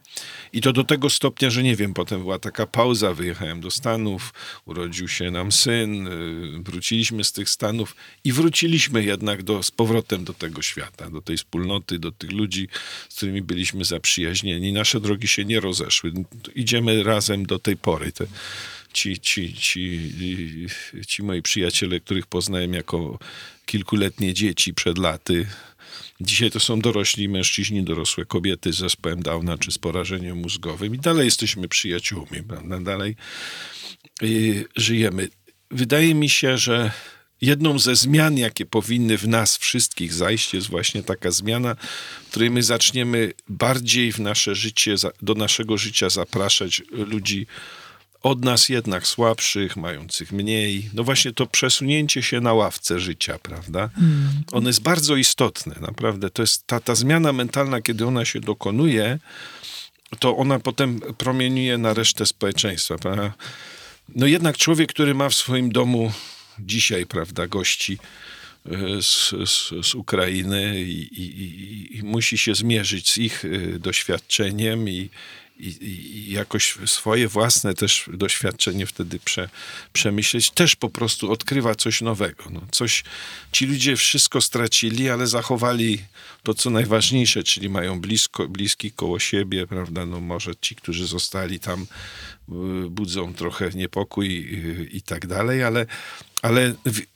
I 0.54 0.62
to 0.62 0.73
do 0.73 0.84
tego 0.84 1.10
stopnia, 1.10 1.49
że 1.49 1.63
nie 1.63 1.75
wiem, 1.75 1.93
potem 1.93 2.19
była 2.19 2.39
taka 2.39 2.67
pauza, 2.67 3.13
wyjechałem 3.13 3.62
do 3.62 3.71
Stanów, 3.71 4.34
urodził 4.65 5.08
się 5.08 5.32
nam 5.32 5.52
syn, 5.52 6.08
y, 6.08 6.63
wróciliśmy 6.63 7.23
z 7.23 7.32
tych 7.32 7.49
Stanów 7.49 7.95
i 8.23 8.34
wróciliśmy 8.34 9.04
jednak 9.04 9.43
do, 9.43 9.63
z 9.63 9.71
powrotem 9.71 10.23
do 10.23 10.34
tego 10.34 10.62
świata, 10.62 11.10
do 11.10 11.21
tej 11.21 11.38
wspólnoty, 11.38 11.99
do 11.99 12.12
tych 12.12 12.32
ludzi, 12.32 12.67
z 13.10 13.15
którymi 13.15 13.41
byliśmy 13.41 13.86
zaprzyjaźnieni. 13.86 14.73
Nasze 14.73 14.99
drogi 14.99 15.28
się 15.28 15.45
nie 15.45 15.60
rozeszły. 15.60 16.13
Idziemy 16.56 17.04
razem 17.04 17.45
do 17.45 17.60
tej 17.60 17.78
pory. 17.78 18.12
Te, 18.12 18.25
ci, 18.93 19.19
ci, 19.19 19.54
ci, 19.54 20.12
ci 21.08 21.23
moi 21.23 21.41
przyjaciele, 21.41 21.99
których 21.99 22.28
poznałem 22.28 22.73
jako 22.73 23.19
kilkuletnie 23.69 24.34
dzieci 24.34 24.73
przed 24.73 24.97
laty. 24.97 25.47
Dzisiaj 26.21 26.51
to 26.51 26.60
są 26.60 26.79
dorośli 26.79 27.29
mężczyźni, 27.29 27.84
dorosłe 27.84 28.25
kobiety 28.25 28.73
z 28.73 28.77
zespołem 28.77 29.23
Downa 29.23 29.58
czy 29.58 29.71
z 29.71 29.77
porażeniem 29.77 30.38
mózgowym 30.38 30.95
i 30.95 30.99
dalej 30.99 31.25
jesteśmy 31.25 31.67
przyjaciółmi, 31.67 32.43
prawda? 32.47 32.79
Dalej 32.79 33.15
yy, 34.21 34.65
żyjemy. 34.75 35.29
Wydaje 35.71 36.15
mi 36.15 36.29
się, 36.29 36.58
że 36.58 36.91
jedną 37.41 37.79
ze 37.79 37.95
zmian, 37.95 38.38
jakie 38.38 38.65
powinny 38.65 39.17
w 39.17 39.27
nas 39.27 39.58
wszystkich 39.58 40.13
zajść, 40.13 40.53
jest 40.53 40.67
właśnie 40.67 41.03
taka 41.03 41.32
zmiana, 41.32 41.75
w 42.25 42.29
której 42.29 42.49
my 42.49 42.63
zaczniemy 42.63 43.34
bardziej 43.49 44.12
w 44.12 44.19
nasze 44.19 44.55
życie, 44.55 44.95
do 45.21 45.34
naszego 45.34 45.77
życia 45.77 46.10
zapraszać 46.10 46.82
ludzi 46.91 47.47
od 48.23 48.45
nas 48.45 48.69
jednak 48.69 49.08
słabszych, 49.08 49.77
mających 49.77 50.32
mniej. 50.32 50.89
No 50.93 51.03
właśnie 51.03 51.34
to 51.34 51.45
przesunięcie 51.45 52.23
się 52.23 52.41
na 52.41 52.53
ławce 52.53 52.99
życia, 52.99 53.39
prawda? 53.39 53.89
Mm. 53.97 54.29
Ono 54.51 54.69
jest 54.69 54.82
bardzo 54.82 55.15
istotne, 55.15 55.75
naprawdę. 55.82 56.29
To 56.29 56.41
jest 56.43 56.67
ta, 56.67 56.79
ta 56.79 56.95
zmiana 56.95 57.34
mentalna, 57.34 57.82
kiedy 57.82 58.05
ona 58.05 58.25
się 58.25 58.39
dokonuje, 58.39 59.19
to 60.19 60.38
ona 60.38 60.60
potem 60.60 60.99
promieniuje 61.17 61.77
na 61.77 61.93
resztę 61.93 62.25
społeczeństwa, 62.25 62.97
prawda? 62.97 63.34
No 64.15 64.25
jednak 64.25 64.58
człowiek, 64.58 64.89
który 64.89 65.13
ma 65.13 65.29
w 65.29 65.36
swoim 65.36 65.71
domu 65.71 66.12
dzisiaj, 66.60 67.05
prawda, 67.05 67.47
gości 67.47 67.97
e, 68.65 69.01
z, 69.01 69.34
z, 69.49 69.86
z 69.88 69.95
Ukrainy 69.95 70.82
i, 70.82 71.21
i, 71.21 71.97
i, 71.97 72.03
musi 72.03 72.38
się 72.38 72.55
zmierzyć 72.55 73.10
z 73.10 73.17
ich 73.17 73.45
e, 73.45 73.79
doświadczeniem 73.79 74.89
i, 74.89 75.10
i, 75.60 75.86
i, 75.86 76.32
jakoś 76.32 76.78
swoje 76.86 77.28
własne 77.28 77.74
też 77.74 78.10
doświadczenie 78.13 78.86
wtedy 78.86 79.19
prze, 79.19 79.50
przemyśleć, 79.93 80.52
też 80.52 80.76
po 80.76 80.89
prostu 80.89 81.32
odkrywa 81.32 81.76
coś 81.76 82.02
nowego. 82.02 82.43
No, 82.50 82.62
coś, 82.72 83.04
ci 83.52 83.65
ludzie 83.65 83.95
wszystko 83.95 84.41
stracili, 84.41 85.10
ale 85.10 85.28
zachowali 85.28 86.00
to, 86.43 86.54
co 86.54 86.69
najważniejsze, 86.69 87.43
czyli 87.43 87.69
mają 87.69 88.02
blisko, 88.02 88.48
bliski 88.48 88.91
koło 88.91 89.19
siebie, 89.19 89.67
prawda? 89.67 90.06
No 90.06 90.19
może 90.19 90.52
ci, 90.62 90.76
którzy 90.76 91.08
zostali 91.08 91.60
tam, 91.60 91.82
y, 92.86 92.89
budzą 92.89 93.34
trochę 93.34 93.69
niepokój 93.69 94.28
i, 94.28 94.98
i 94.98 95.02
tak 95.02 95.28
dalej, 95.28 95.63
ale, 95.63 95.86
ale 96.41 96.74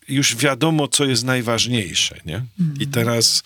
już 0.07 0.35
wiadomo, 0.35 0.87
co 0.87 1.05
jest 1.05 1.23
najważniejsze, 1.23 2.19
nie? 2.25 2.45
I 2.59 2.61
mhm. 2.61 2.91
teraz 2.91 3.43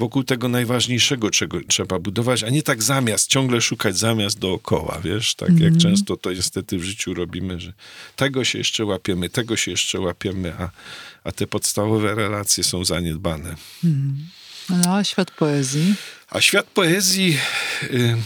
wokół 0.00 0.24
tego 0.24 0.48
najważniejszego, 0.48 1.30
czego 1.30 1.58
trzeba 1.68 1.98
budować, 1.98 2.44
a 2.44 2.50
nie 2.50 2.62
tak 2.62 2.82
zamiast, 2.82 3.30
ciągle 3.30 3.60
szukać 3.60 3.98
zamiast 3.98 4.38
dookoła, 4.38 5.00
wiesz, 5.04 5.34
tak 5.34 5.48
mm. 5.48 5.62
jak 5.62 5.72
mhm. 5.72 5.80
często 5.80 6.16
to 6.16 6.32
niestety 6.32 6.78
w 6.78 6.82
życiu 6.84 7.14
robimy, 7.14 7.60
że 7.60 7.72
tego 8.16 8.44
się 8.44 8.58
jeszcze 8.58 8.84
łapiemy, 8.84 9.30
tego 9.30 9.56
się 9.56 9.70
jeszcze 9.70 10.00
łapiemy, 10.00 10.52
a, 10.58 10.70
a 11.24 11.32
te 11.32 11.46
podstawowe 11.46 12.14
relacje 12.14 12.64
są 12.64 12.84
zaniedbane. 12.84 13.54
Mm. 13.84 14.28
No, 14.70 14.96
a 14.96 15.04
świat 15.04 15.30
poezji? 15.30 15.94
A 16.30 16.40
świat 16.40 16.66
poezji 16.66 17.38
y, 17.82 18.16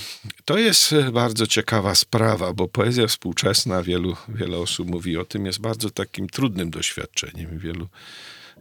to 0.44 0.58
jest 0.58 0.94
bardzo 1.12 1.46
ciekawa 1.46 1.94
sprawa, 1.94 2.52
bo 2.52 2.68
poezja 2.68 3.06
współczesna, 3.06 3.82
wielu, 3.82 4.16
wiele 4.28 4.56
osób 4.58 4.88
mówi 4.88 5.16
o 5.16 5.24
tym, 5.24 5.46
jest 5.46 5.60
bardzo 5.60 5.90
takim 5.90 6.28
trudnym 6.28 6.70
doświadczeniem. 6.70 7.58
Wielu 7.58 7.88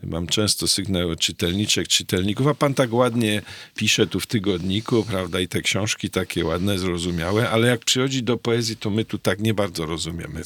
Mam 0.03 0.27
często 0.27 0.67
sygnały 0.67 1.17
czytelniczek, 1.17 1.87
czytelników, 1.87 2.47
a 2.47 2.53
pan 2.53 2.73
tak 2.73 2.93
ładnie 2.93 3.41
pisze 3.75 4.07
tu 4.07 4.19
w 4.19 4.27
tygodniku, 4.27 5.03
prawda, 5.03 5.39
i 5.39 5.47
te 5.47 5.61
książki 5.61 6.09
takie 6.09 6.45
ładne, 6.45 6.79
zrozumiałe, 6.79 7.49
ale 7.49 7.67
jak 7.67 7.85
przychodzi 7.85 8.23
do 8.23 8.37
poezji, 8.37 8.75
to 8.75 8.89
my 8.89 9.05
tu 9.05 9.17
tak 9.17 9.39
nie 9.39 9.53
bardzo 9.53 9.85
rozumiemy. 9.85 10.41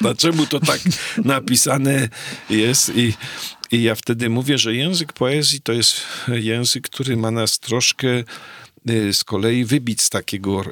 Dlaczego 0.00 0.46
to 0.50 0.60
tak 0.60 0.80
napisane 1.24 2.08
jest 2.50 2.92
i 2.96 3.12
i 3.72 3.82
ja 3.82 3.94
wtedy 3.94 4.30
mówię, 4.30 4.58
że 4.58 4.74
język 4.74 5.12
poezji 5.12 5.60
to 5.60 5.72
jest 5.72 6.00
język, 6.28 6.84
który 6.84 7.16
ma 7.16 7.30
nas 7.30 7.58
troszkę 7.58 8.08
z 9.12 9.24
kolei 9.24 9.64
wybić 9.64 10.02
z 10.02 10.10
takiego 10.10 10.62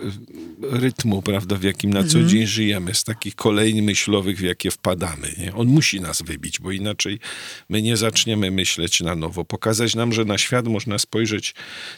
rytmu, 0.62 1.22
prawda, 1.22 1.56
w 1.56 1.62
jakim 1.62 1.92
na 1.92 2.04
co 2.04 2.22
dzień 2.22 2.46
żyjemy, 2.46 2.94
z 2.94 3.04
takich 3.04 3.34
kolejnych 3.34 3.84
myślowych, 3.84 4.38
w 4.38 4.42
jakie 4.42 4.70
wpadamy. 4.70 5.34
Nie? 5.38 5.54
On 5.54 5.66
musi 5.66 6.00
nas 6.00 6.22
wybić, 6.22 6.60
bo 6.60 6.72
inaczej 6.72 7.18
my 7.68 7.82
nie 7.82 7.96
zaczniemy 7.96 8.50
myśleć 8.50 9.00
na 9.00 9.14
nowo. 9.14 9.44
Pokazać 9.44 9.94
nam, 9.94 10.12
że 10.12 10.24
na 10.24 10.38
świat 10.38 10.66
można 10.66 10.98
spojrzeć 10.98 11.54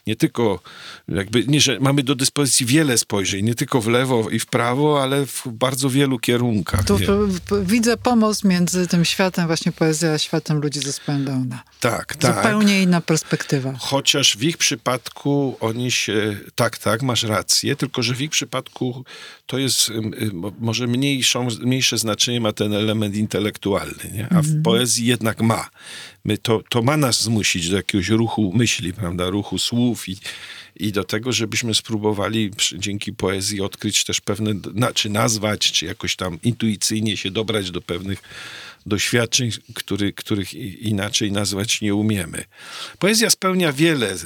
nie 0.06 0.16
tylko, 0.16 0.60
jakby, 1.08 1.44
nie, 1.46 1.60
że 1.60 1.80
mamy 1.80 2.02
do 2.02 2.14
dyspozycji 2.14 2.66
wiele 2.66 2.98
spojrzeń, 2.98 3.44
nie 3.44 3.54
tylko 3.54 3.80
w 3.80 3.88
lewo 3.88 4.30
i 4.30 4.38
w 4.38 4.46
prawo, 4.46 5.02
ale 5.02 5.26
w 5.26 5.42
bardzo 5.46 5.90
wielu 5.90 6.18
kierunkach. 6.18 6.84
Tu 6.84 6.98
widzę 7.62 7.96
pomost 7.96 8.44
między 8.44 8.86
tym 8.86 9.04
światem 9.04 9.46
właśnie 9.46 9.72
poezji, 9.72 10.08
a 10.08 10.18
światem 10.18 10.58
ludzi 10.60 10.80
ze 10.80 10.86
zespołem 10.86 11.24
Downa. 11.24 11.62
Tak, 11.80 12.16
tak. 12.16 12.36
Zupełnie 12.36 12.82
inna 12.82 13.00
perspektywa. 13.00 13.74
Chociaż 13.78 14.36
w 14.36 14.42
ich 14.42 14.56
przypadku 14.56 15.56
oni 15.60 15.90
się, 15.90 16.07
tak, 16.54 16.78
tak, 16.78 17.02
masz 17.02 17.22
rację, 17.22 17.76
tylko 17.76 18.02
że 18.02 18.14
w 18.14 18.20
ich 18.20 18.30
przypadku 18.30 19.04
to 19.46 19.58
jest 19.58 19.92
może 20.60 20.86
mniejszą, 20.86 21.48
mniejsze 21.60 21.98
znaczenie 21.98 22.40
ma 22.40 22.52
ten 22.52 22.72
element 22.72 23.16
intelektualny, 23.16 24.10
nie? 24.14 24.28
a 24.30 24.42
w 24.42 24.48
mm. 24.48 24.62
poezji 24.62 25.06
jednak 25.06 25.40
ma. 25.40 25.70
My 26.24 26.38
to, 26.38 26.62
to 26.68 26.82
ma 26.82 26.96
nas 26.96 27.22
zmusić 27.22 27.70
do 27.70 27.76
jakiegoś 27.76 28.08
ruchu 28.08 28.52
myśli, 28.54 28.92
prawda, 28.92 29.30
ruchu 29.30 29.58
słów 29.58 30.08
i, 30.08 30.16
i 30.76 30.92
do 30.92 31.04
tego, 31.04 31.32
żebyśmy 31.32 31.74
spróbowali 31.74 32.50
przy, 32.50 32.78
dzięki 32.78 33.12
poezji 33.12 33.60
odkryć 33.60 34.04
też 34.04 34.20
pewne, 34.20 34.50
na, 34.74 34.92
czy 34.92 35.10
nazwać, 35.10 35.72
czy 35.72 35.86
jakoś 35.86 36.16
tam 36.16 36.38
intuicyjnie 36.42 37.16
się 37.16 37.30
dobrać 37.30 37.70
do 37.70 37.80
pewnych 37.80 38.22
doświadczeń, 38.88 39.50
który, 39.74 40.12
których 40.12 40.54
inaczej 40.82 41.32
nazwać 41.32 41.80
nie 41.80 41.94
umiemy. 41.94 42.44
Poezja 42.98 43.30
spełnia 43.30 43.72
wiele 43.72 44.12
e, 44.12 44.16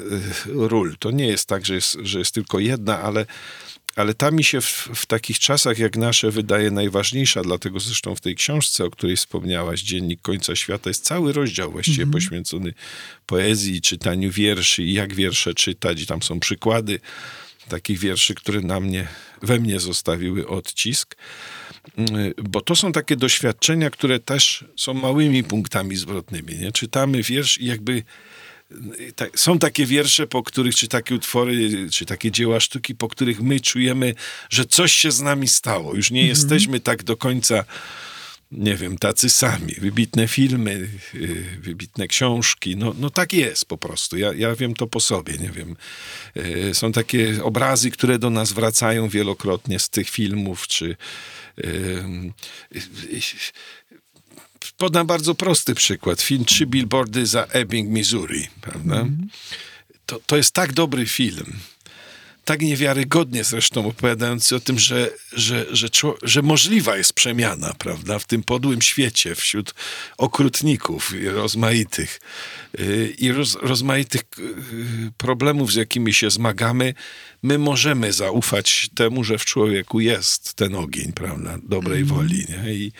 ról. 0.46 0.96
To 0.98 1.10
nie 1.10 1.26
jest 1.26 1.48
tak, 1.48 1.66
że 1.66 1.74
jest, 1.74 1.98
że 2.02 2.18
jest 2.18 2.34
tylko 2.34 2.58
jedna, 2.58 3.00
ale 3.00 3.26
ale 3.96 4.14
ta 4.14 4.30
mi 4.30 4.44
się 4.44 4.60
w, 4.60 4.88
w, 4.94 5.06
takich 5.06 5.38
czasach 5.38 5.78
jak 5.78 5.96
nasze 5.96 6.30
wydaje 6.30 6.70
najważniejsza, 6.70 7.42
dlatego 7.42 7.80
zresztą 7.80 8.14
w 8.14 8.20
tej 8.20 8.34
książce, 8.34 8.84
o 8.84 8.90
której 8.90 9.16
wspomniałaś, 9.16 9.80
Dziennik 9.80 10.22
Końca 10.22 10.56
Świata, 10.56 10.90
jest 10.90 11.04
cały 11.04 11.32
rozdział 11.32 11.72
właściwie 11.72 12.02
mm 12.02 12.10
-hmm. 12.10 12.12
poświęcony 12.12 12.74
poezji, 13.26 13.80
czytaniu 13.80 14.30
wierszy 14.30 14.82
i 14.82 14.92
jak 14.92 15.14
wiersze 15.14 15.54
czytać. 15.54 16.02
I 16.02 16.06
tam 16.06 16.22
są 16.22 16.40
przykłady 16.40 17.00
takich 17.68 17.98
wierszy, 17.98 18.34
które 18.34 18.60
na 18.60 18.80
mnie, 18.80 19.08
we 19.42 19.58
mnie 19.58 19.80
zostawiły 19.80 20.48
odcisk. 20.48 21.16
Mm, 21.96 22.32
bo 22.36 22.60
to 22.60 22.76
są 22.76 22.92
takie 22.92 23.16
doświadczenia, 23.16 23.90
które 23.90 24.20
też 24.20 24.64
są 24.76 24.94
małymi 24.94 25.44
punktami 25.44 25.96
zwrotnymi. 25.96 26.58
Nie? 26.58 26.72
Czytamy 26.72 27.22
wiersz 27.22 27.58
i 27.58 27.66
jakby 27.66 28.02
są 29.34 29.58
takie 29.58 29.86
wiersze, 29.86 30.26
po 30.26 30.42
których, 30.42 30.74
czy 30.74 30.88
takie 30.88 31.14
utwory, 31.14 31.70
czy 31.90 32.06
takie 32.06 32.30
dzieła 32.30 32.60
sztuki, 32.60 32.94
po 32.94 33.08
których 33.08 33.40
my 33.40 33.60
czujemy, 33.60 34.14
że 34.50 34.64
coś 34.64 34.92
się 34.92 35.10
z 35.10 35.20
nami 35.20 35.48
stało. 35.48 35.94
Już 35.94 36.10
nie 36.10 36.20
mm 36.20 36.26
-hmm. 36.26 36.38
jesteśmy 36.38 36.80
tak 36.80 37.02
do 37.02 37.16
końca, 37.16 37.64
nie 38.52 38.76
wiem, 38.76 38.98
tacy 38.98 39.30
sami. 39.30 39.74
Wybitne 39.78 40.28
filmy, 40.28 40.88
y, 41.14 41.44
wybitne 41.60 42.08
książki, 42.08 42.76
no, 42.76 42.94
no 42.98 43.10
tak 43.10 43.32
jest 43.32 43.64
po 43.64 43.78
prostu. 43.78 44.16
Ja, 44.16 44.32
ja 44.32 44.56
wiem 44.56 44.74
to 44.74 44.86
po 44.86 45.00
sobie, 45.00 45.38
nie 45.38 45.50
wiem. 45.50 45.76
Y, 46.36 46.74
są 46.74 46.92
takie 46.92 47.44
obrazy, 47.44 47.90
które 47.90 48.18
do 48.18 48.30
nas 48.30 48.52
wracają 48.52 49.08
wielokrotnie 49.08 49.78
z 49.78 49.88
tych 49.88 50.10
filmów, 50.10 50.66
czy 50.66 50.96
Podam 54.76 55.06
bardzo 55.06 55.34
prosty 55.34 55.74
przykład. 55.74 56.22
Film 56.22 56.44
Trzy 56.44 56.66
billboardy 56.66 57.26
za 57.26 57.42
Ebbing, 57.44 57.90
Missouri. 57.90 58.48
Prawda? 58.60 59.00
Mm. 59.00 59.28
To, 60.06 60.20
to 60.26 60.36
jest 60.36 60.54
tak 60.54 60.72
dobry 60.72 61.06
film, 61.06 61.52
tak 62.44 62.60
niewiarygodnie 62.60 63.44
zresztą 63.44 63.86
opowiadający 63.86 64.56
o 64.56 64.60
tym, 64.60 64.78
że, 64.78 65.10
że, 65.32 65.66
że, 65.70 65.88
że 66.22 66.42
możliwa 66.42 66.96
jest 66.96 67.12
przemiana, 67.12 67.74
prawda, 67.78 68.18
w 68.18 68.26
tym 68.26 68.42
podłym 68.42 68.82
świecie, 68.82 69.34
wśród 69.34 69.74
okrutników 70.18 71.14
rozmaitych 71.24 72.20
y, 72.80 73.14
i 73.18 73.32
roz, 73.32 73.58
rozmaitych 73.62 74.22
y, 74.38 75.12
problemów, 75.16 75.72
z 75.72 75.74
jakimi 75.74 76.14
się 76.14 76.30
zmagamy, 76.30 76.94
my 77.42 77.58
możemy 77.58 78.12
zaufać 78.12 78.90
temu, 78.94 79.24
że 79.24 79.38
w 79.38 79.44
człowieku 79.44 80.00
jest 80.00 80.54
ten 80.54 80.74
ogień, 80.74 81.12
prawda, 81.12 81.58
dobrej 81.62 82.02
mm. 82.02 82.14
woli. 82.14 82.46
Nie? 82.48 82.74
I, 82.74 82.92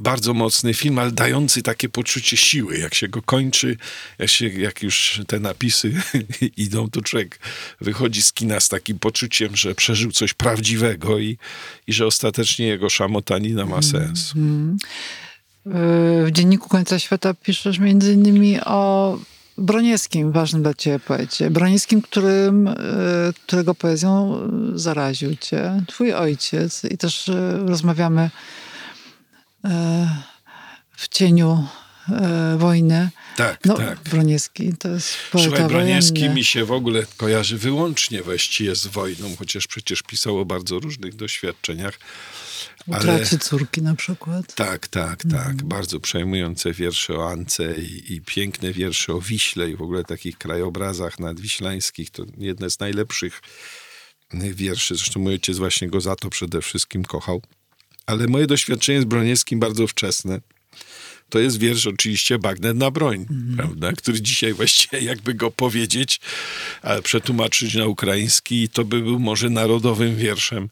bardzo 0.00 0.34
mocny 0.34 0.74
film, 0.74 0.98
ale 0.98 1.12
dający 1.12 1.62
takie 1.62 1.88
poczucie 1.88 2.36
siły. 2.36 2.78
Jak 2.78 2.94
się 2.94 3.08
go 3.08 3.22
kończy, 3.22 3.76
jak, 4.18 4.30
się, 4.30 4.48
jak 4.48 4.82
już 4.82 5.20
te 5.26 5.40
napisy 5.40 5.92
idą, 6.56 6.90
to 6.90 7.02
człowiek 7.02 7.38
wychodzi 7.80 8.22
z 8.22 8.32
kina 8.32 8.60
z 8.60 8.68
takim 8.68 8.98
poczuciem, 8.98 9.56
że 9.56 9.74
przeżył 9.74 10.12
coś 10.12 10.34
prawdziwego 10.34 11.18
i, 11.18 11.38
i 11.86 11.92
że 11.92 12.06
ostatecznie 12.06 12.66
jego 12.66 12.90
szamotanina 12.90 13.66
ma 13.66 13.82
sens. 13.82 14.32
Mm 14.36 14.76
-hmm. 14.76 14.86
W 16.26 16.28
Dzienniku 16.32 16.68
Końca 16.68 16.98
Świata 16.98 17.34
piszesz 17.34 17.78
między 17.78 18.12
innymi 18.12 18.60
o 18.60 19.18
Broniewskim, 19.58 20.32
ważnym 20.32 20.62
dla 20.62 20.74
ciebie 20.74 20.98
poecie. 20.98 21.50
Broniewskim, 21.50 22.02
którym, 22.02 22.68
e, 22.68 22.74
którego 23.46 23.74
poezją 23.74 24.38
zaraził 24.74 25.36
cię 25.36 25.82
twój 25.86 26.12
ojciec. 26.12 26.84
I 26.84 26.98
też 26.98 27.28
e, 27.28 27.58
rozmawiamy 27.66 28.30
w 30.96 31.08
cieniu 31.08 31.64
e, 32.08 32.56
wojny. 32.58 33.10
Tak, 33.36 33.60
no, 33.64 33.74
tak. 33.74 34.00
Broniewski 34.00 34.72
to 34.78 34.88
jest 34.88 35.16
poeta 35.32 35.48
Słuchaj, 35.48 35.68
Broniewski 35.68 36.18
wojenny. 36.18 36.34
mi 36.34 36.44
się 36.44 36.64
w 36.64 36.72
ogóle 36.72 37.06
kojarzy 37.16 37.58
wyłącznie 37.58 38.22
właściwie 38.22 38.74
z 38.74 38.86
wojną, 38.86 39.36
chociaż 39.38 39.66
przecież 39.66 40.02
pisał 40.02 40.38
o 40.38 40.44
bardzo 40.44 40.78
różnych 40.78 41.16
doświadczeniach. 41.16 41.98
Utracie 42.86 43.28
ale... 43.30 43.38
córki 43.38 43.82
na 43.82 43.94
przykład. 43.94 44.54
Tak, 44.54 44.88
tak, 44.88 45.22
tak. 45.22 45.32
Mhm. 45.32 45.56
Bardzo 45.56 46.00
przejmujące 46.00 46.72
wiersze 46.72 47.14
o 47.14 47.30
Ance 47.30 47.74
i, 47.74 48.14
i, 48.14 48.20
piękne 48.20 48.72
wiersze 48.72 49.12
o 49.12 49.20
Wiśle 49.20 49.70
i 49.70 49.76
w 49.76 49.82
ogóle 49.82 50.04
takich 50.04 50.38
krajobrazach 50.38 51.18
nadwiślańskich. 51.18 52.10
To 52.10 52.24
jedne 52.38 52.70
z 52.70 52.80
najlepszych 52.80 53.40
wierszy. 54.34 54.94
Zresztą 54.94 55.20
mój 55.20 55.32
ojciec 55.32 55.58
właśnie 55.58 55.88
go 55.88 56.00
za 56.00 56.16
to 56.16 56.30
przede 56.30 56.62
wszystkim 56.62 57.04
kochał. 57.04 57.42
Ale 58.08 58.26
moje 58.26 58.46
doświadczenie 58.46 59.00
z 59.00 59.04
Broniewskim 59.04 59.60
bardzo 59.60 59.86
wczesne. 59.86 60.40
To 61.28 61.38
jest 61.38 61.58
wiersz 61.58 61.86
oczywiście 61.86 62.38
Bagnet 62.38 62.76
na 62.76 62.90
broń, 62.90 63.26
mm. 63.30 63.56
prawda? 63.56 63.92
który 63.92 64.20
dzisiaj 64.20 64.52
właściwie 64.52 65.00
jakby 65.00 65.34
go 65.34 65.50
powiedzieć, 65.50 66.20
ale 66.82 67.02
przetłumaczyć 67.02 67.74
na 67.74 67.86
ukraiński, 67.86 68.68
to 68.68 68.84
by 68.84 69.00
był 69.00 69.18
może 69.18 69.50
narodowym 69.50 70.16
wierszem 70.16 70.68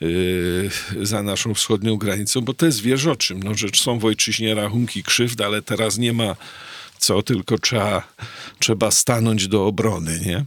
yy, 0.00 0.70
za 1.02 1.22
naszą 1.22 1.54
wschodnią 1.54 1.96
granicą, 1.96 2.40
bo 2.40 2.54
to 2.54 2.66
jest 2.66 2.80
wiersz 2.80 3.06
o 3.06 3.16
czym? 3.16 3.42
No, 3.42 3.54
że 3.54 3.68
są 3.74 3.98
w 3.98 4.04
ojczyźnie 4.04 4.54
rachunki 4.54 5.02
krzywd, 5.02 5.40
ale 5.40 5.62
teraz 5.62 5.98
nie 5.98 6.12
ma 6.12 6.36
co, 6.98 7.22
tylko 7.22 7.58
trzeba, 7.58 8.12
trzeba 8.58 8.90
stanąć 8.90 9.48
do 9.48 9.66
obrony, 9.66 10.20
nie? 10.26 10.44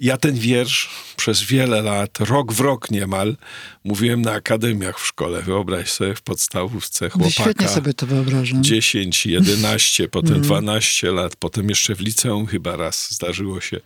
Ja 0.00 0.16
ten 0.16 0.34
wiersz 0.34 0.90
przez 1.16 1.42
wiele 1.42 1.82
lat, 1.82 2.20
rok 2.20 2.52
w 2.52 2.60
rok 2.60 2.90
niemal, 2.90 3.36
mówiłem 3.84 4.22
na 4.22 4.32
akademiach 4.32 5.00
w 5.00 5.06
szkole. 5.06 5.42
Wyobraź 5.42 5.90
sobie 5.90 6.14
w 6.14 6.22
podstawówce 6.22 7.10
chłopaka. 7.10 7.30
Świetnie 7.30 7.68
sobie 7.68 7.94
to 7.94 8.06
wyobrażam. 8.06 8.64
10, 8.64 9.26
11, 9.26 10.08
potem 10.08 10.40
12 10.40 11.08
mm. 11.08 11.22
lat, 11.22 11.36
potem 11.36 11.68
jeszcze 11.68 11.94
w 11.94 12.00
liceum 12.00 12.46
chyba 12.46 12.76
raz 12.76 13.10
zdarzyło 13.10 13.60
się. 13.60 13.80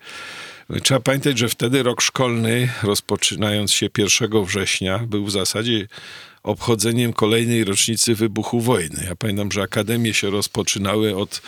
Trzeba 0.83 1.01
pamiętać, 1.01 1.38
że 1.38 1.48
wtedy 1.48 1.83
rok 1.83 2.03
szkolny, 2.03 2.68
rozpoczynając 2.83 3.72
się 3.72 3.88
1 3.98 4.44
września, 4.44 4.98
był 4.98 5.25
w 5.25 5.31
zasadzie 5.31 5.87
obchodzeniem 6.42 7.12
kolejnej 7.12 7.64
rocznicy 7.64 8.14
wybuchu 8.14 8.61
wojny. 8.61 9.05
Ja 9.09 9.16
pamiętam, 9.16 9.53
że 9.53 9.62
akademie 9.62 10.14
się 10.14 10.31
rozpoczynały 10.31 11.16
od 11.16 11.42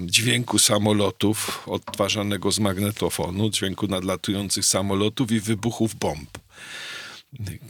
dźwięku 0.00 0.58
samolotów 0.58 1.68
odtwarzanego 1.68 2.52
z 2.52 2.58
magnetofonu, 2.58 3.50
dźwięku 3.50 3.86
nadlatujących 3.86 4.66
samolotów 4.66 5.32
i 5.32 5.40
wybuchów 5.40 5.94
bomb. 5.94 6.38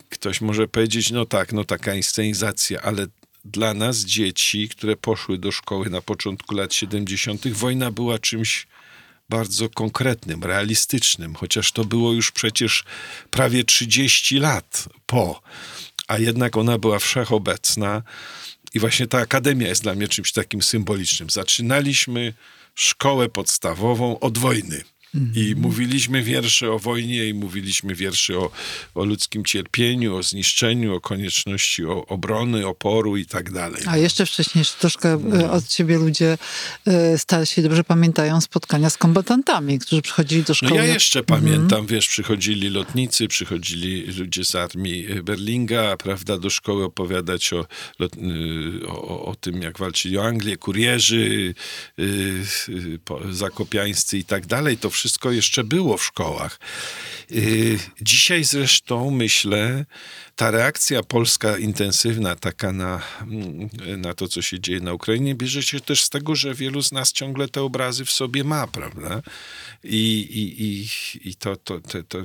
Ktoś 0.08 0.40
może 0.40 0.68
powiedzieć, 0.68 1.10
no 1.10 1.26
tak, 1.26 1.52
no 1.52 1.64
taka 1.64 1.94
inscenizacja, 1.94 2.80
ale 2.82 3.06
dla 3.44 3.74
nas, 3.74 3.98
dzieci, 3.98 4.68
które 4.68 4.96
poszły 4.96 5.38
do 5.38 5.52
szkoły 5.52 5.90
na 5.90 6.00
początku 6.00 6.54
lat 6.54 6.74
70., 6.74 7.48
wojna 7.48 7.90
była 7.90 8.18
czymś 8.18 8.66
bardzo 9.28 9.68
konkretnym, 9.68 10.44
realistycznym, 10.44 11.34
chociaż 11.34 11.72
to 11.72 11.84
było 11.84 12.12
już 12.12 12.30
przecież 12.30 12.84
prawie 13.30 13.64
30 13.64 14.38
lat 14.38 14.88
po, 15.06 15.42
a 16.08 16.18
jednak 16.18 16.56
ona 16.56 16.78
była 16.78 16.98
wszechobecna. 16.98 18.02
I 18.74 18.80
właśnie 18.80 19.06
ta 19.06 19.18
akademia 19.18 19.68
jest 19.68 19.82
dla 19.82 19.94
mnie 19.94 20.08
czymś 20.08 20.32
takim 20.32 20.62
symbolicznym. 20.62 21.30
Zaczynaliśmy 21.30 22.34
szkołę 22.74 23.28
podstawową 23.28 24.20
od 24.20 24.38
wojny. 24.38 24.84
I 25.34 25.54
mówiliśmy 25.56 26.22
wiersze 26.22 26.72
o 26.72 26.78
wojnie, 26.78 27.28
i 27.28 27.34
mówiliśmy 27.34 27.94
wiersze 27.94 28.38
o, 28.38 28.50
o 28.94 29.04
ludzkim 29.04 29.44
cierpieniu, 29.44 30.16
o 30.16 30.22
zniszczeniu, 30.22 30.94
o 30.94 31.00
konieczności 31.00 31.84
o, 31.84 32.06
obrony, 32.06 32.66
oporu 32.66 33.16
i 33.16 33.26
tak 33.26 33.52
dalej. 33.52 33.82
A 33.86 33.96
jeszcze 33.96 34.26
wcześniej, 34.26 34.64
troszkę 34.80 35.12
e, 35.12 35.18
no. 35.24 35.52
od 35.52 35.68
ciebie 35.68 35.98
ludzie 35.98 36.38
e, 36.86 37.18
starsi 37.18 37.62
dobrze 37.62 37.84
pamiętają 37.84 38.40
spotkania 38.40 38.90
z 38.90 38.98
kombatantami, 38.98 39.78
którzy 39.78 40.02
przychodzili 40.02 40.42
do 40.42 40.54
szkoły. 40.54 40.70
No 40.70 40.76
ja 40.76 40.84
jeszcze 40.84 41.20
mhm. 41.20 41.40
pamiętam, 41.40 41.86
wiesz, 41.86 42.08
przychodzili 42.08 42.70
lotnicy, 42.70 43.28
przychodzili 43.28 44.02
ludzie 44.18 44.44
z 44.44 44.54
armii 44.54 45.06
Berlinga, 45.22 45.96
prawda, 45.96 46.38
do 46.38 46.50
szkoły 46.50 46.84
opowiadać 46.84 47.52
o, 47.52 47.66
o, 48.88 49.24
o 49.24 49.34
tym, 49.34 49.62
jak 49.62 49.78
walczyli 49.78 50.18
o 50.18 50.24
Anglię, 50.24 50.56
kurierzy, 50.56 51.54
zakopiańscy 53.30 54.18
i 54.18 54.24
tak 54.24 54.46
dalej. 54.46 54.78
To 54.78 54.90
wszystko 54.90 55.03
jeszcze 55.30 55.64
było 55.64 55.96
w 55.96 56.04
szkołach. 56.04 56.60
Y, 57.30 57.78
dzisiaj 58.00 58.44
zresztą 58.44 59.10
myślę, 59.10 59.84
ta 60.36 60.50
reakcja 60.50 61.02
polska 61.02 61.58
intensywna, 61.58 62.36
taka 62.36 62.72
na, 62.72 63.02
mm, 63.22 63.68
na 64.00 64.14
to, 64.14 64.28
co 64.28 64.42
się 64.42 64.60
dzieje 64.60 64.80
na 64.80 64.92
Ukrainie, 64.92 65.34
bierze 65.34 65.62
się 65.62 65.80
też 65.80 66.02
z 66.02 66.10
tego, 66.10 66.34
że 66.36 66.54
wielu 66.54 66.82
z 66.82 66.92
nas 66.92 67.12
ciągle 67.12 67.48
te 67.48 67.62
obrazy 67.62 68.04
w 68.04 68.10
sobie 68.10 68.44
ma, 68.44 68.66
prawda? 68.66 69.22
I, 69.84 70.20
i, 70.30 70.62
i, 70.64 70.88
i 71.30 71.34
to, 71.34 71.56
to, 71.56 71.80
to, 71.80 72.02
to 72.02 72.18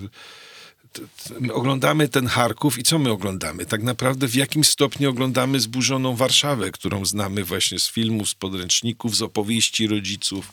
oglądamy 1.54 2.08
ten 2.08 2.28
Charków 2.28 2.80
i 2.80 2.84
co 2.84 3.00
my 3.00 3.12
oglądamy? 3.12 3.66
Tak 3.66 3.84
naprawdę 3.84 4.28
w 4.28 4.36
jakim 4.36 4.64
stopniu 4.64 5.10
oglądamy 5.10 5.60
zburzoną 5.60 6.16
Warszawę, 6.16 6.72
którą 6.72 7.06
znamy 7.06 7.44
właśnie 7.44 7.80
z 7.80 7.92
filmów, 7.92 8.30
z 8.30 8.36
podręczników, 8.36 9.16
z 9.16 9.22
opowieści 9.22 9.88
rodziców. 9.88 10.52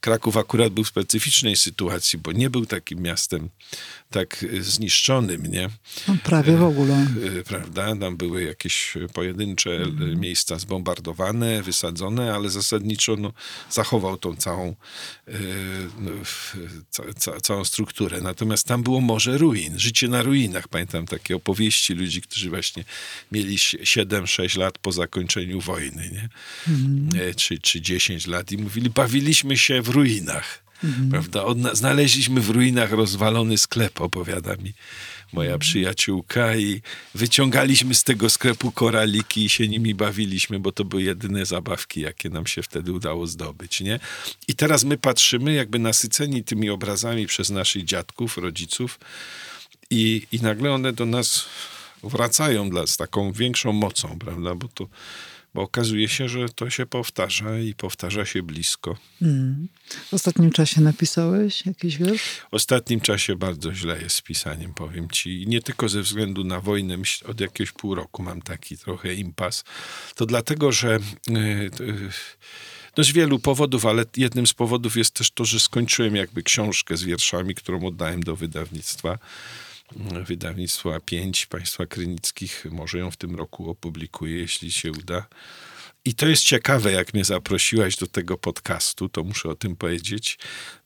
Kraków 0.00 0.36
akurat 0.36 0.72
był 0.72 0.84
w 0.84 0.88
specyficznej 0.88 1.56
sytuacji, 1.56 2.18
bo 2.18 2.32
nie 2.32 2.50
był 2.50 2.66
takim 2.66 3.00
miastem 3.00 3.48
tak 4.10 4.42
y, 4.42 4.62
zniszczonym, 4.62 5.46
nie? 5.46 5.68
No, 6.08 6.16
prawie 6.24 6.56
w 6.56 6.62
ogóle. 6.62 7.06
Y, 7.38 7.42
prawda? 7.44 7.96
Tam 7.96 8.16
były 8.16 8.42
jakieś 8.42 8.94
pojedyncze 9.14 9.70
mm. 9.70 10.20
miejsca 10.20 10.58
zbombardowane, 10.58 11.62
wysadzone, 11.62 12.34
ale 12.34 12.48
zasadniczo 12.48 13.16
no, 13.16 13.32
zachował 13.70 14.16
tą 14.16 14.36
całą, 14.36 14.74
no, 15.98 16.10
ca, 16.90 17.02
ca, 17.18 17.40
całą 17.40 17.64
strukturę. 17.64 18.20
Natomiast 18.20 18.66
tam 18.66 18.82
było 18.82 19.00
morze 19.00 19.38
ruin, 19.38 19.78
życie 19.78 20.08
na 20.08 20.22
ruinach. 20.22 20.68
Pamiętam 20.68 21.06
takie 21.06 21.36
opowieści 21.36 21.94
ludzi, 21.94 22.20
którzy 22.22 22.50
właśnie 22.50 22.84
mieli 23.32 23.56
7-6 23.56 24.58
lat 24.58 24.78
po 24.78 24.92
zakończeniu 24.92 25.60
wojny, 25.60 26.10
nie? 26.12 26.28
Czy, 27.34 27.58
czy 27.58 27.80
10 27.80 28.26
lat 28.26 28.52
i 28.52 28.58
mówili, 28.58 28.90
bawiliśmy 28.90 29.56
się 29.56 29.82
w 29.82 29.87
ruinach. 29.88 30.64
Mhm. 30.84 31.10
Prawda? 31.10 31.44
Odna- 31.44 31.74
znaleźliśmy 31.74 32.40
w 32.40 32.50
ruinach 32.50 32.92
rozwalony 32.92 33.58
sklep, 33.58 34.00
opowiada 34.00 34.56
mi 34.56 34.72
moja 35.32 35.48
mhm. 35.48 35.60
przyjaciółka 35.60 36.56
i 36.56 36.82
wyciągaliśmy 37.14 37.94
z 37.94 38.04
tego 38.04 38.30
sklepu 38.30 38.72
koraliki 38.72 39.44
i 39.44 39.48
się 39.48 39.68
nimi 39.68 39.94
bawiliśmy, 39.94 40.60
bo 40.60 40.72
to 40.72 40.84
były 40.84 41.02
jedyne 41.02 41.46
zabawki, 41.46 42.00
jakie 42.00 42.30
nam 42.30 42.46
się 42.46 42.62
wtedy 42.62 42.92
udało 42.92 43.26
zdobyć, 43.26 43.80
nie? 43.80 44.00
I 44.48 44.54
teraz 44.54 44.84
my 44.84 44.98
patrzymy 44.98 45.54
jakby 45.54 45.78
nasyceni 45.78 46.44
tymi 46.44 46.70
obrazami 46.70 47.26
przez 47.26 47.50
naszych 47.50 47.84
dziadków, 47.84 48.38
rodziców 48.38 48.98
i, 49.90 50.26
i 50.32 50.40
nagle 50.40 50.72
one 50.72 50.92
do 50.92 51.06
nas 51.06 51.44
wracają 52.02 52.70
dla, 52.70 52.86
z 52.86 52.96
taką 52.96 53.32
większą 53.32 53.72
mocą, 53.72 54.18
prawda? 54.18 54.54
Bo 54.54 54.68
to 54.68 54.88
bo 55.58 55.64
okazuje 55.64 56.08
się, 56.08 56.28
że 56.28 56.48
to 56.48 56.70
się 56.70 56.86
powtarza 56.86 57.58
i 57.58 57.74
powtarza 57.74 58.24
się 58.24 58.42
blisko. 58.42 58.96
Mm. 59.22 59.68
W 60.10 60.14
ostatnim 60.14 60.50
czasie 60.50 60.80
napisałeś 60.80 61.66
jakiś 61.66 61.96
wiersz? 61.96 62.22
W 62.22 62.54
ostatnim 62.54 63.00
czasie 63.00 63.36
bardzo 63.36 63.74
źle 63.74 64.02
jest 64.02 64.16
z 64.16 64.22
pisaniem, 64.22 64.74
powiem 64.74 65.10
ci. 65.10 65.42
I 65.42 65.46
nie 65.46 65.62
tylko 65.62 65.88
ze 65.88 66.02
względu 66.02 66.44
na 66.44 66.60
wojnę, 66.60 66.96
od 67.26 67.40
jakiegoś 67.40 67.72
pół 67.72 67.94
roku 67.94 68.22
mam 68.22 68.42
taki 68.42 68.78
trochę 68.78 69.14
impas. 69.14 69.64
To 70.14 70.26
dlatego, 70.26 70.72
że... 70.72 70.98
Yy, 71.28 71.70
yy, 71.80 72.10
no 72.96 73.04
z 73.04 73.12
wielu 73.12 73.38
powodów, 73.38 73.86
ale 73.86 74.04
jednym 74.16 74.46
z 74.46 74.54
powodów 74.54 74.96
jest 74.96 75.14
też 75.14 75.30
to, 75.30 75.44
że 75.44 75.60
skończyłem 75.60 76.16
jakby 76.16 76.42
książkę 76.42 76.96
z 76.96 77.02
wierszami, 77.02 77.54
którą 77.54 77.86
oddałem 77.86 78.22
do 78.22 78.36
wydawnictwa 78.36 79.18
wydawnictwo 80.26 80.90
A5 80.90 81.46
państwa 81.46 81.86
Krynickich 81.86 82.66
może 82.70 82.98
ją 82.98 83.10
w 83.10 83.16
tym 83.16 83.36
roku 83.36 83.70
opublikuje, 83.70 84.36
jeśli 84.36 84.72
się 84.72 84.92
uda. 84.92 85.26
I 86.04 86.14
to 86.14 86.28
jest 86.28 86.44
ciekawe, 86.44 86.92
jak 86.92 87.14
mnie 87.14 87.24
zaprosiłaś 87.24 87.96
do 87.96 88.06
tego 88.06 88.38
podcastu, 88.38 89.08
to 89.08 89.24
muszę 89.24 89.48
o 89.48 89.54
tym 89.54 89.76
powiedzieć, 89.76 90.38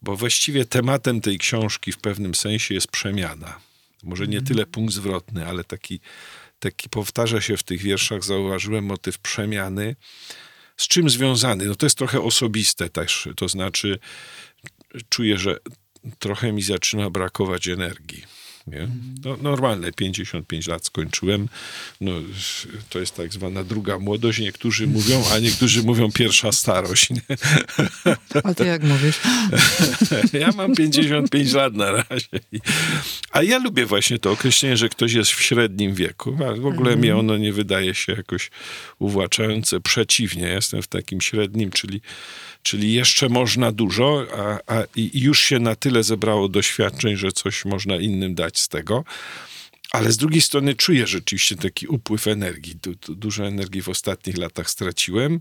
bo 0.03 0.17
właściwie 0.17 0.65
tematem 0.65 1.21
tej 1.21 1.39
książki 1.39 1.93
w 1.93 1.99
pewnym 1.99 2.35
sensie 2.35 2.75
jest 2.75 2.89
przemiana. 2.89 3.61
Może 4.03 4.27
nie 4.27 4.43
tyle 4.43 4.67
punkt 4.67 4.95
zwrotny, 4.95 5.47
ale 5.47 5.65
taki, 5.65 6.01
taki 6.59 6.89
powtarza 6.89 7.41
się 7.41 7.57
w 7.57 7.63
tych 7.63 7.83
wierszach, 7.83 8.25
zauważyłem 8.25 8.85
motyw 8.85 9.19
przemiany. 9.19 9.97
Z 10.77 10.89
czym 10.89 11.11
związany? 11.11 11.65
No 11.65 11.75
to 11.75 11.87
jest 11.87 11.99
trochę 11.99 12.21
osobiste 12.21 12.91
też, 12.91 13.29
to 13.37 13.49
znaczy 13.49 13.99
czuję, 15.09 15.39
że 15.39 15.57
trochę 16.19 16.53
mi 16.53 16.63
zaczyna 16.63 17.11
brakować 17.11 17.69
energii 17.69 18.25
nie? 18.67 18.89
No, 19.25 19.37
normalne, 19.43 19.93
55 19.93 20.67
lat 20.67 20.87
skończyłem. 20.87 21.49
No, 22.01 22.13
to 22.91 22.99
jest 22.99 23.17
tak 23.17 23.33
zwana 23.33 23.65
druga 23.65 23.99
młodość, 23.99 24.39
niektórzy 24.39 24.87
mówią, 24.87 25.25
a 25.33 25.39
niektórzy 25.39 25.83
mówią 25.83 26.13
pierwsza 26.13 26.53
starość. 26.53 27.11
Nie? 27.11 27.21
A 28.45 28.55
ty 28.55 28.67
jak 28.67 28.83
mówisz? 28.83 29.21
Ja 30.33 30.51
mam 30.57 30.75
55 30.75 31.53
lat 31.53 31.75
na 31.75 31.91
razie. 31.91 32.29
A 33.31 33.43
ja 33.43 33.59
lubię 33.59 33.87
właśnie 33.87 34.19
to 34.19 34.31
określenie, 34.31 34.77
że 34.77 34.89
ktoś 34.89 35.13
jest 35.13 35.31
w 35.31 35.43
średnim 35.43 35.95
wieku. 35.95 36.37
A 36.49 36.61
w 36.61 36.67
ogóle 36.67 36.97
mi 36.97 37.11
ono 37.11 37.37
nie 37.37 37.53
wydaje 37.53 37.95
się 37.95 38.13
jakoś 38.13 38.51
uwłaczające. 38.99 39.81
Przeciwnie, 39.81 40.47
jestem 40.49 40.83
w 40.83 40.87
takim 40.87 41.21
średnim, 41.21 41.71
czyli 41.71 42.01
czyli 42.63 42.93
jeszcze 42.93 43.29
można 43.29 43.73
dużo, 43.73 44.27
a, 44.37 44.75
a 44.75 44.85
już 44.97 45.41
się 45.41 45.59
na 45.59 45.77
tyle 45.77 46.03
zebrało 46.03 46.49
doświadczeń, 46.49 47.17
że 47.17 47.33
coś 47.33 47.65
można 47.65 47.97
innym 47.97 48.35
dać 48.35 48.61
z 48.61 48.69
tego. 48.69 49.05
Ale 49.91 50.13
z 50.13 50.17
drugiej 50.17 50.43
strony 50.43 50.75
czuję 50.75 51.07
rzeczywiście 51.07 51.57
taki 51.57 51.87
upływ 51.87 52.27
energii. 52.27 52.77
Du, 52.77 52.95
du, 52.95 53.15
dużo 53.15 53.47
energii 53.47 53.83
w 53.83 53.89
ostatnich 53.89 54.39
latach 54.39 54.71
straciłem. 54.71 55.41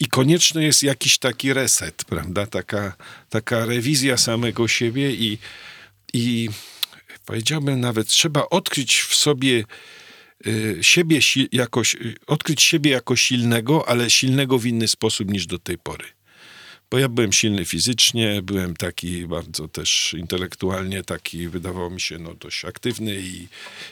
I 0.00 0.06
konieczny 0.06 0.64
jest 0.64 0.82
jakiś 0.82 1.18
taki 1.18 1.52
reset, 1.52 2.04
prawda? 2.04 2.46
Taka, 2.46 2.96
taka 3.28 3.66
rewizja 3.66 4.16
samego 4.16 4.68
siebie 4.68 5.12
i, 5.12 5.38
i 6.12 6.48
powiedziałbym 7.26 7.80
nawet, 7.80 8.06
trzeba 8.06 8.48
odkryć 8.48 9.00
w 9.00 9.14
sobie 9.14 9.64
y, 10.46 10.78
siebie 10.80 11.20
jakoś, 11.52 11.94
y, 11.94 12.14
odkryć 12.26 12.62
siebie 12.62 12.90
jako 12.90 13.16
silnego, 13.16 13.88
ale 13.88 14.10
silnego 14.10 14.58
w 14.58 14.66
inny 14.66 14.88
sposób 14.88 15.30
niż 15.30 15.46
do 15.46 15.58
tej 15.58 15.78
pory 15.78 16.19
bo 16.90 16.98
ja 16.98 17.08
byłem 17.08 17.32
silny 17.32 17.64
fizycznie, 17.64 18.42
byłem 18.42 18.76
taki 18.76 19.26
bardzo 19.26 19.68
też 19.68 20.14
intelektualnie, 20.18 21.02
taki 21.02 21.48
wydawało 21.48 21.90
mi 21.90 22.00
się 22.00 22.18
no, 22.18 22.34
dość 22.34 22.64
aktywny 22.64 23.20
i, 23.20 23.48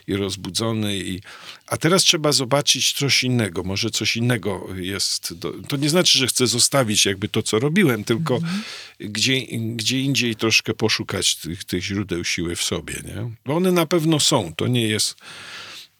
i 0.06 0.16
rozbudzony. 0.16 0.96
I, 0.96 1.20
a 1.66 1.76
teraz 1.76 2.02
trzeba 2.02 2.32
zobaczyć 2.32 2.92
coś 2.92 3.24
innego, 3.24 3.62
może 3.62 3.90
coś 3.90 4.16
innego 4.16 4.68
jest. 4.76 5.34
Do, 5.34 5.52
to 5.68 5.76
nie 5.76 5.88
znaczy, 5.88 6.18
że 6.18 6.26
chcę 6.26 6.46
zostawić 6.46 7.06
jakby 7.06 7.28
to, 7.28 7.42
co 7.42 7.58
robiłem, 7.58 8.04
tylko 8.04 8.34
mhm. 8.34 8.62
gdzie, 9.00 9.40
gdzie 9.50 10.00
indziej 10.00 10.36
troszkę 10.36 10.74
poszukać 10.74 11.36
tych, 11.36 11.64
tych 11.64 11.84
źródeł 11.84 12.24
siły 12.24 12.56
w 12.56 12.62
sobie. 12.62 12.94
Nie? 13.04 13.30
Bo 13.46 13.56
one 13.56 13.72
na 13.72 13.86
pewno 13.86 14.20
są, 14.20 14.54
to 14.56 14.66
nie 14.66 14.88
jest 14.88 15.16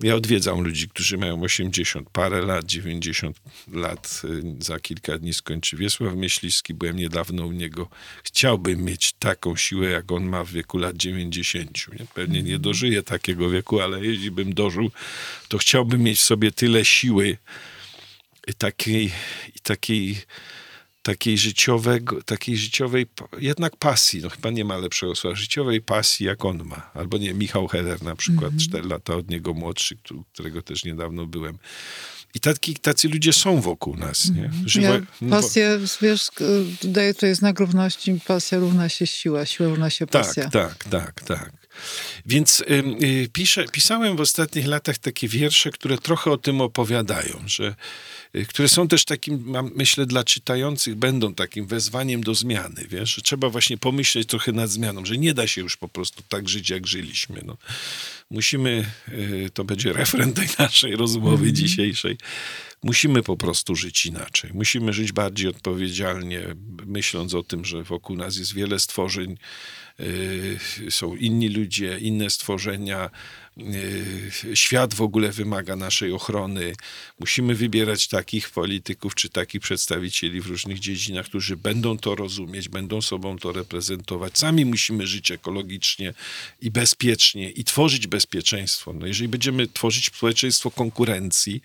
ja 0.02 0.14
odwiedzam 0.14 0.60
ludzi, 0.60 0.88
którzy 0.88 1.18
mają 1.18 1.42
80 1.42 2.10
parę 2.10 2.42
lat, 2.42 2.66
90 2.66 3.40
lat. 3.72 4.22
Y, 4.24 4.64
za 4.64 4.80
kilka 4.80 5.18
dni 5.18 5.34
skończy 5.34 5.76
Wiesław 5.76 6.14
Myśliwski. 6.14 6.74
Byłem 6.74 6.96
niedawno 6.96 7.46
u 7.46 7.52
niego. 7.52 7.88
Chciałbym 8.24 8.84
mieć 8.84 9.12
taką 9.12 9.56
siłę, 9.56 9.90
jak 9.90 10.12
on 10.12 10.24
ma 10.24 10.44
w 10.44 10.50
wieku 10.50 10.78
lat 10.78 10.96
90. 10.96 11.88
Nie? 11.98 12.06
Pewnie 12.14 12.42
nie 12.42 12.58
dożyję 12.58 13.02
takiego 13.02 13.50
wieku, 13.50 13.80
ale 13.80 14.04
jeśli 14.04 14.30
bym 14.30 14.54
dożył, 14.54 14.90
to 15.48 15.58
chciałbym 15.58 16.02
mieć 16.02 16.18
w 16.18 16.22
sobie 16.22 16.52
tyle 16.52 16.84
siły 16.84 17.36
i 18.46 18.54
takiej, 18.54 19.12
i 19.56 19.60
takiej 19.62 20.16
takiej, 21.08 21.38
życiowego, 21.38 22.22
takiej 22.22 22.56
życiowej 22.56 23.06
jednak 23.38 23.76
pasji, 23.76 24.20
no 24.22 24.28
chyba 24.28 24.50
nie 24.50 24.64
ma 24.64 24.76
lepszego 24.76 25.14
słowa, 25.14 25.36
życiowej 25.36 25.80
pasji 25.80 26.26
jak 26.26 26.44
on 26.44 26.64
ma. 26.64 26.90
Albo 26.94 27.18
nie, 27.18 27.34
Michał 27.34 27.68
Heller 27.68 28.02
na 28.02 28.16
przykład, 28.16 28.50
mm. 28.50 28.58
4 28.58 28.88
lata 28.88 29.14
od 29.14 29.30
niego 29.30 29.54
młodszy, 29.54 29.96
którego 30.32 30.62
też 30.62 30.84
niedawno 30.84 31.26
byłem. 31.26 31.58
I 32.34 32.40
taki, 32.40 32.74
tacy 32.74 33.08
ludzie 33.08 33.32
są 33.32 33.60
wokół 33.60 33.96
nas. 33.96 34.30
Nie? 34.30 34.44
Mhm. 34.44 34.68
Żywo... 34.68 34.86
Ja, 34.86 35.00
no 35.20 35.36
pasję, 35.36 35.78
wiesz, 36.02 36.28
daje 36.82 37.14
tutaj 37.14 37.34
znak 37.34 37.60
równości, 37.60 38.20
pasja 38.26 38.58
równa 38.58 38.88
się 38.88 39.06
siła, 39.06 39.46
siła 39.46 39.68
równa 39.68 39.90
się 39.90 40.06
tak, 40.06 40.22
pasja. 40.22 40.50
Tak, 40.50 40.84
tak, 40.84 40.84
tak, 40.84 41.20
tak. 41.20 41.52
Więc 42.26 42.60
y, 43.02 43.28
piszę, 43.32 43.64
pisałem 43.72 44.16
w 44.16 44.20
ostatnich 44.20 44.66
latach 44.66 44.98
takie 44.98 45.28
wiersze, 45.28 45.70
które 45.70 45.98
trochę 45.98 46.30
o 46.30 46.38
tym 46.38 46.60
opowiadają, 46.60 47.42
że, 47.46 47.74
y, 48.36 48.46
które 48.46 48.68
są 48.68 48.88
też 48.88 49.04
takim, 49.04 49.42
mam, 49.46 49.70
myślę, 49.74 50.06
dla 50.06 50.24
czytających 50.24 50.94
będą 50.94 51.34
takim 51.34 51.66
wezwaniem 51.66 52.22
do 52.22 52.34
zmiany, 52.34 52.86
wiesz, 52.88 53.14
że 53.14 53.22
trzeba 53.22 53.48
właśnie 53.48 53.78
pomyśleć 53.78 54.28
trochę 54.28 54.52
nad 54.52 54.70
zmianą, 54.70 55.04
że 55.04 55.18
nie 55.18 55.34
da 55.34 55.46
się 55.46 55.60
już 55.60 55.76
po 55.76 55.88
prostu 55.88 56.22
tak 56.28 56.48
żyć, 56.48 56.70
jak 56.70 56.86
żyliśmy. 56.86 57.42
No. 57.46 57.56
Musimy, 58.30 58.84
y, 59.08 59.50
to 59.54 59.64
będzie 59.64 59.92
refren 59.92 60.32
tej 60.32 60.48
naszej 60.58 60.96
rozmowy 60.96 61.42
mm 61.44 61.54
-hmm. 61.54 61.58
dzisiejszej, 61.58 62.18
musimy 62.82 63.22
po 63.22 63.36
prostu 63.36 63.76
żyć 63.76 64.06
inaczej. 64.06 64.50
Musimy 64.54 64.92
żyć 64.92 65.12
bardziej 65.12 65.48
odpowiedzialnie, 65.48 66.40
myśląc 66.86 67.34
o 67.34 67.42
tym, 67.42 67.64
że 67.64 67.82
wokół 67.82 68.16
nas 68.16 68.36
jest 68.36 68.54
wiele 68.54 68.78
stworzeń, 68.78 69.36
są 70.90 71.16
inni 71.16 71.48
ludzie, 71.48 71.98
inne 71.98 72.30
stworzenia. 72.30 73.10
Yy, 73.56 74.56
świat 74.56 74.94
w 74.94 75.02
ogóle 75.02 75.32
wymaga 75.32 75.76
naszej 75.76 76.12
ochrony. 76.12 76.74
Musimy 77.20 77.54
wybierać 77.54 78.08
takich 78.08 78.50
polityków 78.50 79.14
czy 79.14 79.28
takich 79.28 79.60
przedstawicieli 79.60 80.40
w 80.40 80.46
różnych 80.46 80.78
dziedzinach, 80.78 81.26
którzy 81.26 81.56
będą 81.56 81.98
to 81.98 82.14
rozumieć, 82.14 82.68
będą 82.68 83.02
sobą 83.02 83.38
to 83.38 83.52
reprezentować. 83.52 84.38
Sami 84.38 84.64
musimy 84.64 85.06
żyć 85.06 85.30
ekologicznie 85.30 86.14
i 86.60 86.70
bezpiecznie 86.70 87.50
i 87.50 87.64
tworzyć 87.64 88.06
bezpieczeństwo. 88.06 88.92
No 88.92 89.06
jeżeli 89.06 89.28
będziemy 89.28 89.66
tworzyć 89.66 90.06
społeczeństwo 90.06 90.70
konkurencji, 90.70 91.62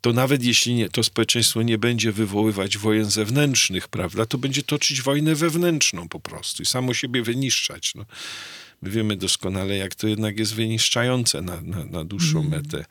to 0.00 0.12
nawet 0.12 0.44
jeśli 0.44 0.74
nie, 0.74 0.88
to 0.88 1.02
społeczeństwo 1.02 1.62
nie 1.62 1.78
będzie 1.78 2.12
wywoływać 2.12 2.78
wojen 2.78 3.10
zewnętrznych, 3.10 3.88
prawda, 3.88 4.26
to 4.26 4.38
będzie 4.38 4.62
toczyć 4.62 5.02
wojnę 5.02 5.34
wewnętrzną 5.34 6.08
po 6.08 6.20
prostu 6.20 6.62
i 6.62 6.66
samo 6.66 6.94
siebie 6.94 7.22
wyniszczać. 7.22 7.94
No. 7.94 8.04
My 8.82 8.90
wiemy 8.90 9.16
doskonale, 9.16 9.76
jak 9.76 9.94
to 9.94 10.08
jednak 10.08 10.38
jest 10.38 10.54
wyniszczające 10.54 11.42
na, 11.42 11.60
na, 11.60 11.84
na 11.84 12.04
dłuższą 12.04 12.38
mm. 12.38 12.50
metę. 12.50 12.84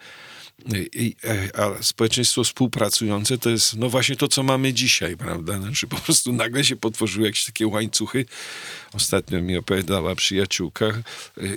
E, 1.24 1.60
a 1.60 1.84
społeczeństwo 1.84 2.44
współpracujące 2.44 3.38
to 3.38 3.50
jest 3.50 3.76
no 3.78 3.90
właśnie 3.90 4.16
to, 4.16 4.28
co 4.28 4.44
mamy 4.44 4.74
dzisiaj, 4.74 5.18
prawda? 5.18 5.58
Znaczy 5.62 5.88
po 5.88 5.96
prostu 5.98 6.34
nagle 6.34 6.64
się 6.64 6.76
potworzyły 6.76 7.26
jakieś 7.26 7.46
takie 7.46 7.68
łańcuchy. 7.68 8.26
Ostatnio 8.94 9.42
mi 9.42 9.58
opowiadała 9.58 10.16
przyjaciółka 10.16 10.86
e, 10.86 11.02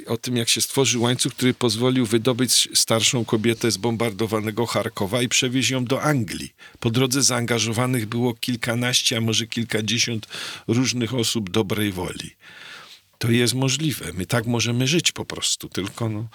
o 0.07 0.17
tym, 0.17 0.37
jak 0.37 0.49
się 0.49 0.61
stworzył 0.61 1.03
łańcuch, 1.03 1.35
który 1.35 1.55
pozwolił 1.55 2.07
wydobyć 2.07 2.69
starszą 2.75 3.25
kobietę 3.25 3.71
z 3.71 3.77
bombardowanego 3.77 4.67
Charkowa 4.67 5.23
i 5.23 5.29
przewieźć 5.29 5.71
ją 5.71 5.85
do 5.85 6.03
Anglii. 6.03 6.53
Po 6.81 6.91
drodze 6.91 7.23
zaangażowanych 7.23 8.07
było 8.07 8.35
kilkanaście, 8.35 9.17
a 9.17 9.21
może 9.21 9.47
kilkadziesiąt 9.47 10.27
różnych 10.69 11.15
osób 11.15 11.51
dobrej 11.51 11.93
woli. 11.93 12.31
To 13.19 13.31
jest 13.31 13.55
możliwe. 13.55 14.13
My 14.13 14.27
tak 14.27 14.47
możemy 14.47 14.87
żyć 14.87 15.13
po 15.13 15.25
prostu, 15.25 15.69
tylko 15.69 16.09
no 16.09 16.29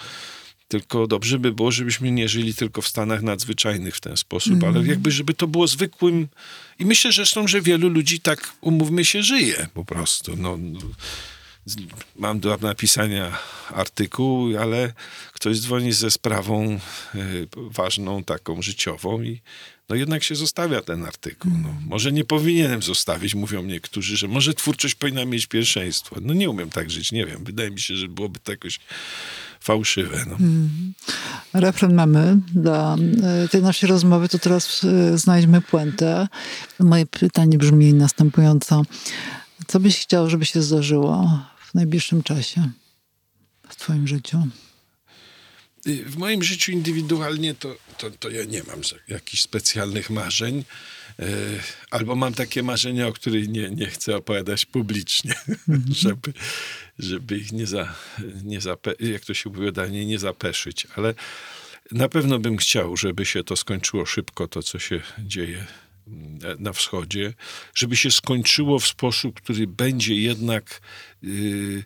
tylko 0.67 1.07
dobrze 1.07 1.39
by 1.39 1.51
było, 1.51 1.71
żebyśmy 1.71 2.11
nie 2.11 2.29
żyli 2.29 2.53
tylko 2.53 2.81
w 2.81 2.87
stanach 2.87 3.21
nadzwyczajnych 3.21 3.95
w 3.95 3.99
ten 3.99 4.17
sposób, 4.17 4.53
mm. 4.53 4.63
ale 4.63 4.77
mhm. 4.77 4.87
jakby, 4.87 5.11
żeby 5.11 5.33
to 5.33 5.47
było 5.47 5.67
zwykłym. 5.67 6.27
I 6.79 6.85
myślę 6.85 7.11
zresztą, 7.11 7.47
że 7.47 7.61
wielu 7.61 7.89
ludzi 7.89 8.19
tak, 8.19 8.53
umówmy 8.61 9.05
się, 9.05 9.23
żyje 9.23 9.67
po 9.73 9.85
prostu. 9.85 10.35
No, 10.37 10.57
mam 12.15 12.39
do 12.39 12.57
napisania 12.57 13.37
artykuł, 13.69 14.57
ale 14.57 14.93
ktoś 15.33 15.59
dzwoni 15.59 15.93
ze 15.93 16.11
sprawą 16.11 16.79
y, 17.15 17.47
ważną, 17.55 18.23
taką 18.23 18.61
życiową 18.61 19.21
i 19.21 19.41
no 19.89 19.95
jednak 19.95 20.23
się 20.23 20.35
zostawia 20.35 20.81
ten 20.81 21.05
artykuł. 21.05 21.51
No, 21.63 21.75
może 21.85 22.11
nie 22.11 22.23
powinienem 22.23 22.81
zostawić, 22.81 23.35
mówią 23.35 23.63
niektórzy, 23.63 24.17
że 24.17 24.27
może 24.27 24.53
twórczość 24.53 24.95
powinna 24.95 25.25
mieć 25.25 25.45
pierwszeństwo. 25.45 26.15
No 26.21 26.33
nie 26.33 26.49
umiem 26.49 26.69
tak 26.69 26.91
żyć, 26.91 27.11
nie 27.11 27.25
wiem. 27.25 27.43
Wydaje 27.43 27.71
mi 27.71 27.81
się, 27.81 27.95
że 27.95 28.07
byłoby 28.07 28.39
to 28.39 28.51
jakoś 28.51 28.79
fałszywe. 29.67 30.25
No. 30.29 30.35
Mm. 30.35 30.93
Refren 31.53 31.93
mamy 31.93 32.39
dla 32.53 32.95
e, 33.43 33.47
tej 33.47 33.61
naszej 33.61 33.89
rozmowy, 33.89 34.29
to 34.29 34.39
teraz 34.39 34.83
e, 34.83 35.17
znajdźmy 35.17 35.61
puentę. 35.61 36.27
Moje 36.79 37.05
pytanie 37.05 37.57
brzmi 37.57 37.93
następująco. 37.93 38.83
Co 39.67 39.79
byś 39.79 39.99
chciał, 39.99 40.29
żeby 40.29 40.45
się 40.45 40.61
zdarzyło 40.61 41.39
w 41.59 41.73
najbliższym 41.73 42.23
czasie 42.23 42.69
w 43.69 43.75
twoim 43.75 44.07
życiu? 44.07 44.37
W 45.87 46.17
moim 46.17 46.43
życiu 46.43 46.71
indywidualnie 46.71 47.55
to, 47.55 47.75
to, 47.97 48.11
to 48.11 48.29
ja 48.29 48.43
nie 48.43 48.63
mam 48.63 48.81
jakichś 49.07 49.43
specjalnych 49.43 50.09
marzeń. 50.09 50.63
E, 51.19 51.25
albo 51.91 52.15
mam 52.15 52.33
takie 52.33 52.63
marzenia, 52.63 53.07
o 53.07 53.13
których 53.13 53.49
nie, 53.49 53.69
nie 53.69 53.85
chcę 53.85 54.15
opowiadać 54.15 54.65
publicznie, 54.65 55.33
mm 55.47 55.81
-hmm. 55.81 55.93
żeby, 56.03 56.33
żeby 56.99 57.37
ich 57.37 57.51
nie, 57.51 57.67
za, 57.67 57.95
nie 58.43 58.61
zape, 58.61 58.93
jak 58.99 59.25
to 59.25 59.33
się 59.33 59.49
mówi, 59.49 59.71
danie, 59.71 60.05
nie 60.05 60.19
zapeszyć. 60.19 60.87
Ale 60.95 61.13
na 61.91 62.09
pewno 62.09 62.39
bym 62.39 62.57
chciał, 62.57 62.97
żeby 62.97 63.25
się 63.25 63.43
to 63.43 63.55
skończyło 63.55 64.05
szybko, 64.05 64.47
to 64.47 64.63
co 64.63 64.79
się 64.79 65.01
dzieje 65.19 65.65
na 66.59 66.73
wschodzie, 66.73 67.33
żeby 67.75 67.95
się 67.95 68.11
skończyło 68.11 68.79
w 68.79 68.87
sposób, 68.87 69.41
który 69.41 69.67
będzie 69.67 70.15
jednak, 70.15 70.81
y, 71.23 71.83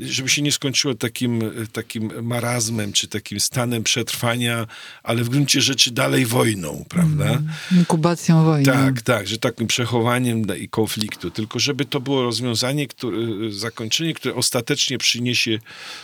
żeby 0.00 0.28
się 0.28 0.42
nie 0.42 0.52
skończyło 0.52 0.94
takim, 0.94 1.42
takim 1.72 2.22
marazmem, 2.22 2.92
czy 2.92 3.08
takim 3.08 3.40
stanem 3.40 3.82
przetrwania, 3.82 4.66
ale 5.02 5.24
w 5.24 5.28
gruncie 5.28 5.60
rzeczy 5.60 5.90
dalej 5.90 6.26
wojną, 6.26 6.84
prawda? 6.88 7.24
Mm, 7.24 7.48
inkubacją 7.72 8.44
wojny. 8.44 8.72
Tak, 8.72 9.02
tak, 9.02 9.28
że 9.28 9.38
takim 9.38 9.66
przechowaniem 9.66 10.58
i 10.58 10.68
konfliktu, 10.68 11.30
tylko 11.30 11.58
żeby 11.58 11.84
to 11.84 12.00
było 12.00 12.22
rozwiązanie, 12.22 12.86
które, 12.86 13.16
zakończenie, 13.50 14.14
które 14.14 14.34
ostatecznie 14.34 14.98
przyniesie 14.98 15.58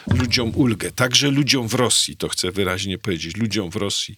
ludziom 0.07 0.53
ulgę, 0.55 0.91
także 0.91 1.31
ludziom 1.31 1.69
w 1.69 1.75
Rosji, 1.75 2.17
to 2.17 2.29
chcę 2.29 2.51
wyraźnie 2.51 2.99
powiedzieć, 2.99 3.37
ludziom 3.37 3.71
w 3.71 3.77
Rosji 3.77 4.17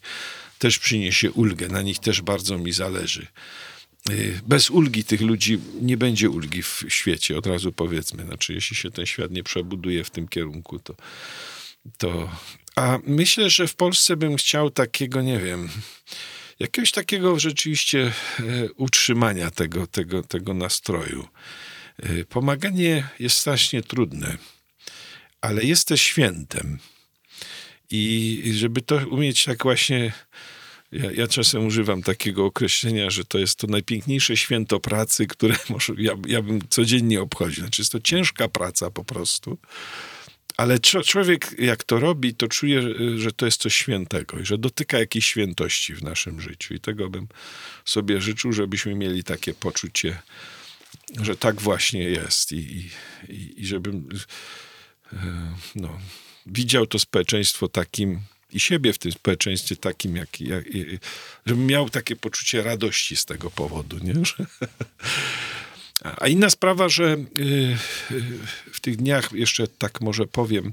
też 0.63 0.79
przyniesie 0.79 1.33
ulgę. 1.33 1.69
Na 1.69 1.83
nich 1.83 1.99
też 1.99 2.23
bardzo 2.23 2.59
mi 2.59 2.73
zależy. 2.73 3.27
Y, 4.11 4.41
bez 4.47 4.71
ulgi 4.71 5.05
tych 5.05 5.21
ludzi 5.21 5.59
nie 5.81 5.97
będzie 5.97 6.31
ulgi 6.31 6.63
w 6.63 6.85
świecie, 6.89 7.39
od 7.39 7.47
razu 7.47 7.73
powiedzmy. 7.73 8.25
Znaczy, 8.25 8.55
jeśli 8.55 8.77
się 8.77 8.91
ten 8.91 9.07
świat 9.07 9.31
nie 9.31 9.43
przebuduje 9.43 10.05
w 10.05 10.11
tym 10.11 10.29
kierunku, 10.29 10.79
to. 10.79 10.95
to... 11.99 12.31
A 12.77 12.99
myślę, 13.07 13.51
że 13.51 13.69
w 13.69 13.75
Polsce 13.75 14.17
bym 14.17 14.37
chciał 14.37 14.71
takiego, 14.71 15.23
nie 15.23 15.39
wiem, 15.39 15.69
jakiegoś 16.59 16.93
takiego 16.93 17.39
rzeczywiście 17.39 18.13
e, 18.41 18.73
utrzymania 18.77 19.51
tego, 19.51 19.87
tego, 19.87 20.23
tego 20.23 20.55
nastroju. 20.55 21.29
E, 21.99 22.25
pomaganie 22.25 23.09
jest 23.19 23.37
strasznie 23.37 23.83
trudne, 23.83 24.37
ale 25.41 25.65
jest 25.65 25.89
też 25.89 26.03
świętem. 26.03 26.79
I 27.93 28.53
żeby 28.55 28.83
to 28.83 28.97
umieć 29.11 29.45
tak 29.45 29.63
właśnie. 29.63 30.13
Ja, 30.93 31.13
ja, 31.13 31.27
czasem 31.27 31.67
używam 31.67 32.03
takiego 32.03 32.45
określenia, 32.45 33.11
że 33.11 33.25
to 33.25 33.39
jest 33.39 33.59
to 33.59 33.67
najpiękniejsze 33.67 34.37
święto 34.37 34.81
pracy, 34.81 35.27
które 35.27 35.57
może, 35.71 35.93
ja, 35.99 36.13
ja 36.27 36.43
bym 36.43 36.69
codziennie 36.69 37.21
obchodził. 37.21 37.63
Znaczy 37.63 37.83
jest 37.83 37.93
to 37.93 38.01
ciężka 38.01 38.49
praca 38.49 38.91
po 38.91 39.05
prostu, 39.05 39.59
ale 40.57 40.79
człowiek 40.81 41.55
jak 41.59 41.85
to 41.85 42.01
robi, 42.01 42.35
to 42.35 42.49
czuje, 42.49 42.83
że 43.17 43.33
to 43.33 43.47
jest 43.47 43.61
coś 43.61 43.75
świętego 43.75 44.39
i 44.39 44.47
że 44.47 44.59
dotyka 44.59 44.99
jakiejś 44.99 45.27
świętości 45.27 45.95
w 45.95 46.03
naszym 46.03 46.41
życiu. 46.41 46.75
I 46.75 46.81
tego 46.81 47.11
bym 47.11 47.29
sobie 47.85 48.21
życzył, 48.21 48.53
żebyśmy 48.53 48.95
mieli 48.95 49.25
takie 49.25 49.55
poczucie, 49.55 50.23
że 51.23 51.37
tak 51.37 51.61
właśnie 51.61 52.03
jest 52.03 52.53
i, 52.53 52.91
i, 53.29 53.55
i 53.57 53.67
żebym 53.67 54.09
e, 55.13 55.17
no, 55.75 55.99
widział 56.47 56.87
to 56.87 56.99
społeczeństwo 56.99 57.69
takim 57.69 58.21
i 58.53 58.61
siebie 58.61 58.93
w 58.93 58.99
tym 58.99 59.13
społeczeństwie 59.13 59.77
takim, 59.77 60.17
jak, 60.17 60.41
jak 60.41 60.65
żebym 61.47 61.67
miał 61.67 61.91
takie 61.91 62.17
poczucie 62.17 62.63
radości 62.63 63.17
z 63.17 63.25
tego 63.25 63.51
powodu, 63.51 63.99
nie? 63.99 64.15
A 66.03 66.29
inna 66.29 66.51
sprawa, 66.51 66.89
że 66.89 67.05
y, 67.05 67.77
y, 68.11 68.23
w 68.73 68.81
tych 68.81 68.97
dniach, 68.97 69.33
jeszcze 69.33 69.69
tak 69.69 70.01
może 70.01 70.27
powiem, 70.27 70.73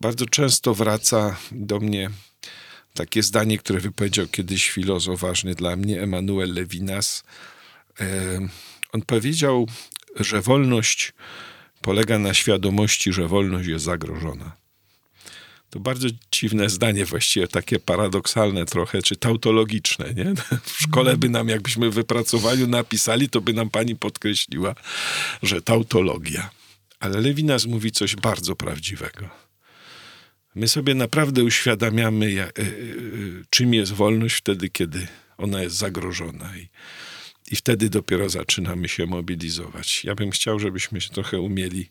bardzo 0.00 0.26
często 0.26 0.74
wraca 0.74 1.36
do 1.52 1.80
mnie 1.80 2.10
takie 2.94 3.22
zdanie, 3.22 3.58
które 3.58 3.80
wypowiedział 3.80 4.26
kiedyś 4.26 4.70
filozof 4.70 5.20
ważny 5.20 5.54
dla 5.54 5.76
mnie, 5.76 6.02
Emanuel 6.02 6.54
Levinas. 6.54 7.24
E, 8.00 8.06
on 8.92 9.02
powiedział, 9.02 9.66
że 10.16 10.40
wolność 10.40 11.12
polega 11.82 12.18
na 12.18 12.34
świadomości, 12.34 13.12
że 13.12 13.28
wolność 13.28 13.68
jest 13.68 13.84
zagrożona. 13.84 14.61
To 15.72 15.80
bardzo 15.80 16.08
dziwne 16.32 16.68
zdanie, 16.68 17.04
właściwie 17.04 17.48
takie 17.48 17.78
paradoksalne 17.78 18.64
trochę, 18.64 19.02
czy 19.02 19.16
tautologiczne, 19.16 20.14
nie? 20.14 20.34
W 20.62 20.82
szkole 20.82 21.16
by 21.16 21.28
nam, 21.28 21.48
jakbyśmy 21.48 21.90
wypracowali, 21.90 22.68
napisali, 22.68 23.28
to 23.28 23.40
by 23.40 23.52
nam 23.52 23.70
pani 23.70 23.96
podkreśliła, 23.96 24.74
że 25.42 25.62
tautologia. 25.62 26.50
Ale 27.00 27.20
Lewinas 27.20 27.66
mówi 27.66 27.92
coś 27.92 28.16
bardzo 28.16 28.56
prawdziwego. 28.56 29.28
My 30.54 30.68
sobie 30.68 30.94
naprawdę 30.94 31.44
uświadamiamy, 31.44 32.26
e, 32.26 32.44
e, 32.44 32.52
czym 33.50 33.74
jest 33.74 33.92
wolność 33.92 34.34
wtedy, 34.34 34.68
kiedy 34.68 35.06
ona 35.38 35.62
jest 35.62 35.76
zagrożona. 35.76 36.56
I, 36.56 36.68
I 37.50 37.56
wtedy 37.56 37.88
dopiero 37.88 38.28
zaczynamy 38.28 38.88
się 38.88 39.06
mobilizować. 39.06 40.04
Ja 40.04 40.14
bym 40.14 40.30
chciał, 40.30 40.58
żebyśmy 40.58 41.00
się 41.00 41.10
trochę 41.10 41.40
umieli 41.40 41.88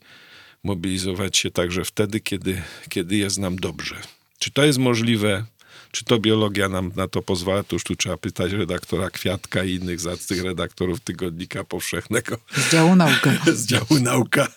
mobilizować 0.63 1.37
się 1.37 1.51
także 1.51 1.85
wtedy, 1.85 2.19
kiedy, 2.19 2.61
kiedy 2.89 3.15
jest 3.15 3.37
nam 3.37 3.55
dobrze. 3.55 3.95
Czy 4.39 4.51
to 4.51 4.65
jest 4.65 4.79
możliwe? 4.79 5.45
Czy 5.91 6.05
to 6.05 6.19
biologia 6.19 6.69
nam 6.69 6.91
na 6.95 7.07
to 7.07 7.21
pozwala? 7.21 7.63
To 7.63 7.75
już 7.75 7.83
tu 7.83 7.95
trzeba 7.95 8.17
pytać 8.17 8.51
redaktora 8.51 9.09
Kwiatka 9.09 9.63
i 9.63 9.75
innych 9.75 9.99
zacnych 9.99 10.43
redaktorów 10.43 10.99
Tygodnika 10.99 11.63
Powszechnego. 11.63 12.37
Z 12.55 12.71
działu 12.71 12.95
nauka. 12.95 13.31
Z 13.53 13.65
działu 13.65 13.99
nauka. 14.01 14.47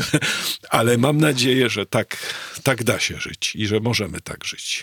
Ale 0.70 0.98
mam 0.98 1.18
nadzieję, 1.18 1.70
że 1.70 1.86
tak, 1.86 2.16
tak 2.62 2.84
da 2.84 3.00
się 3.00 3.20
żyć 3.20 3.56
i 3.56 3.66
że 3.66 3.80
możemy 3.80 4.20
tak 4.20 4.44
żyć. 4.44 4.82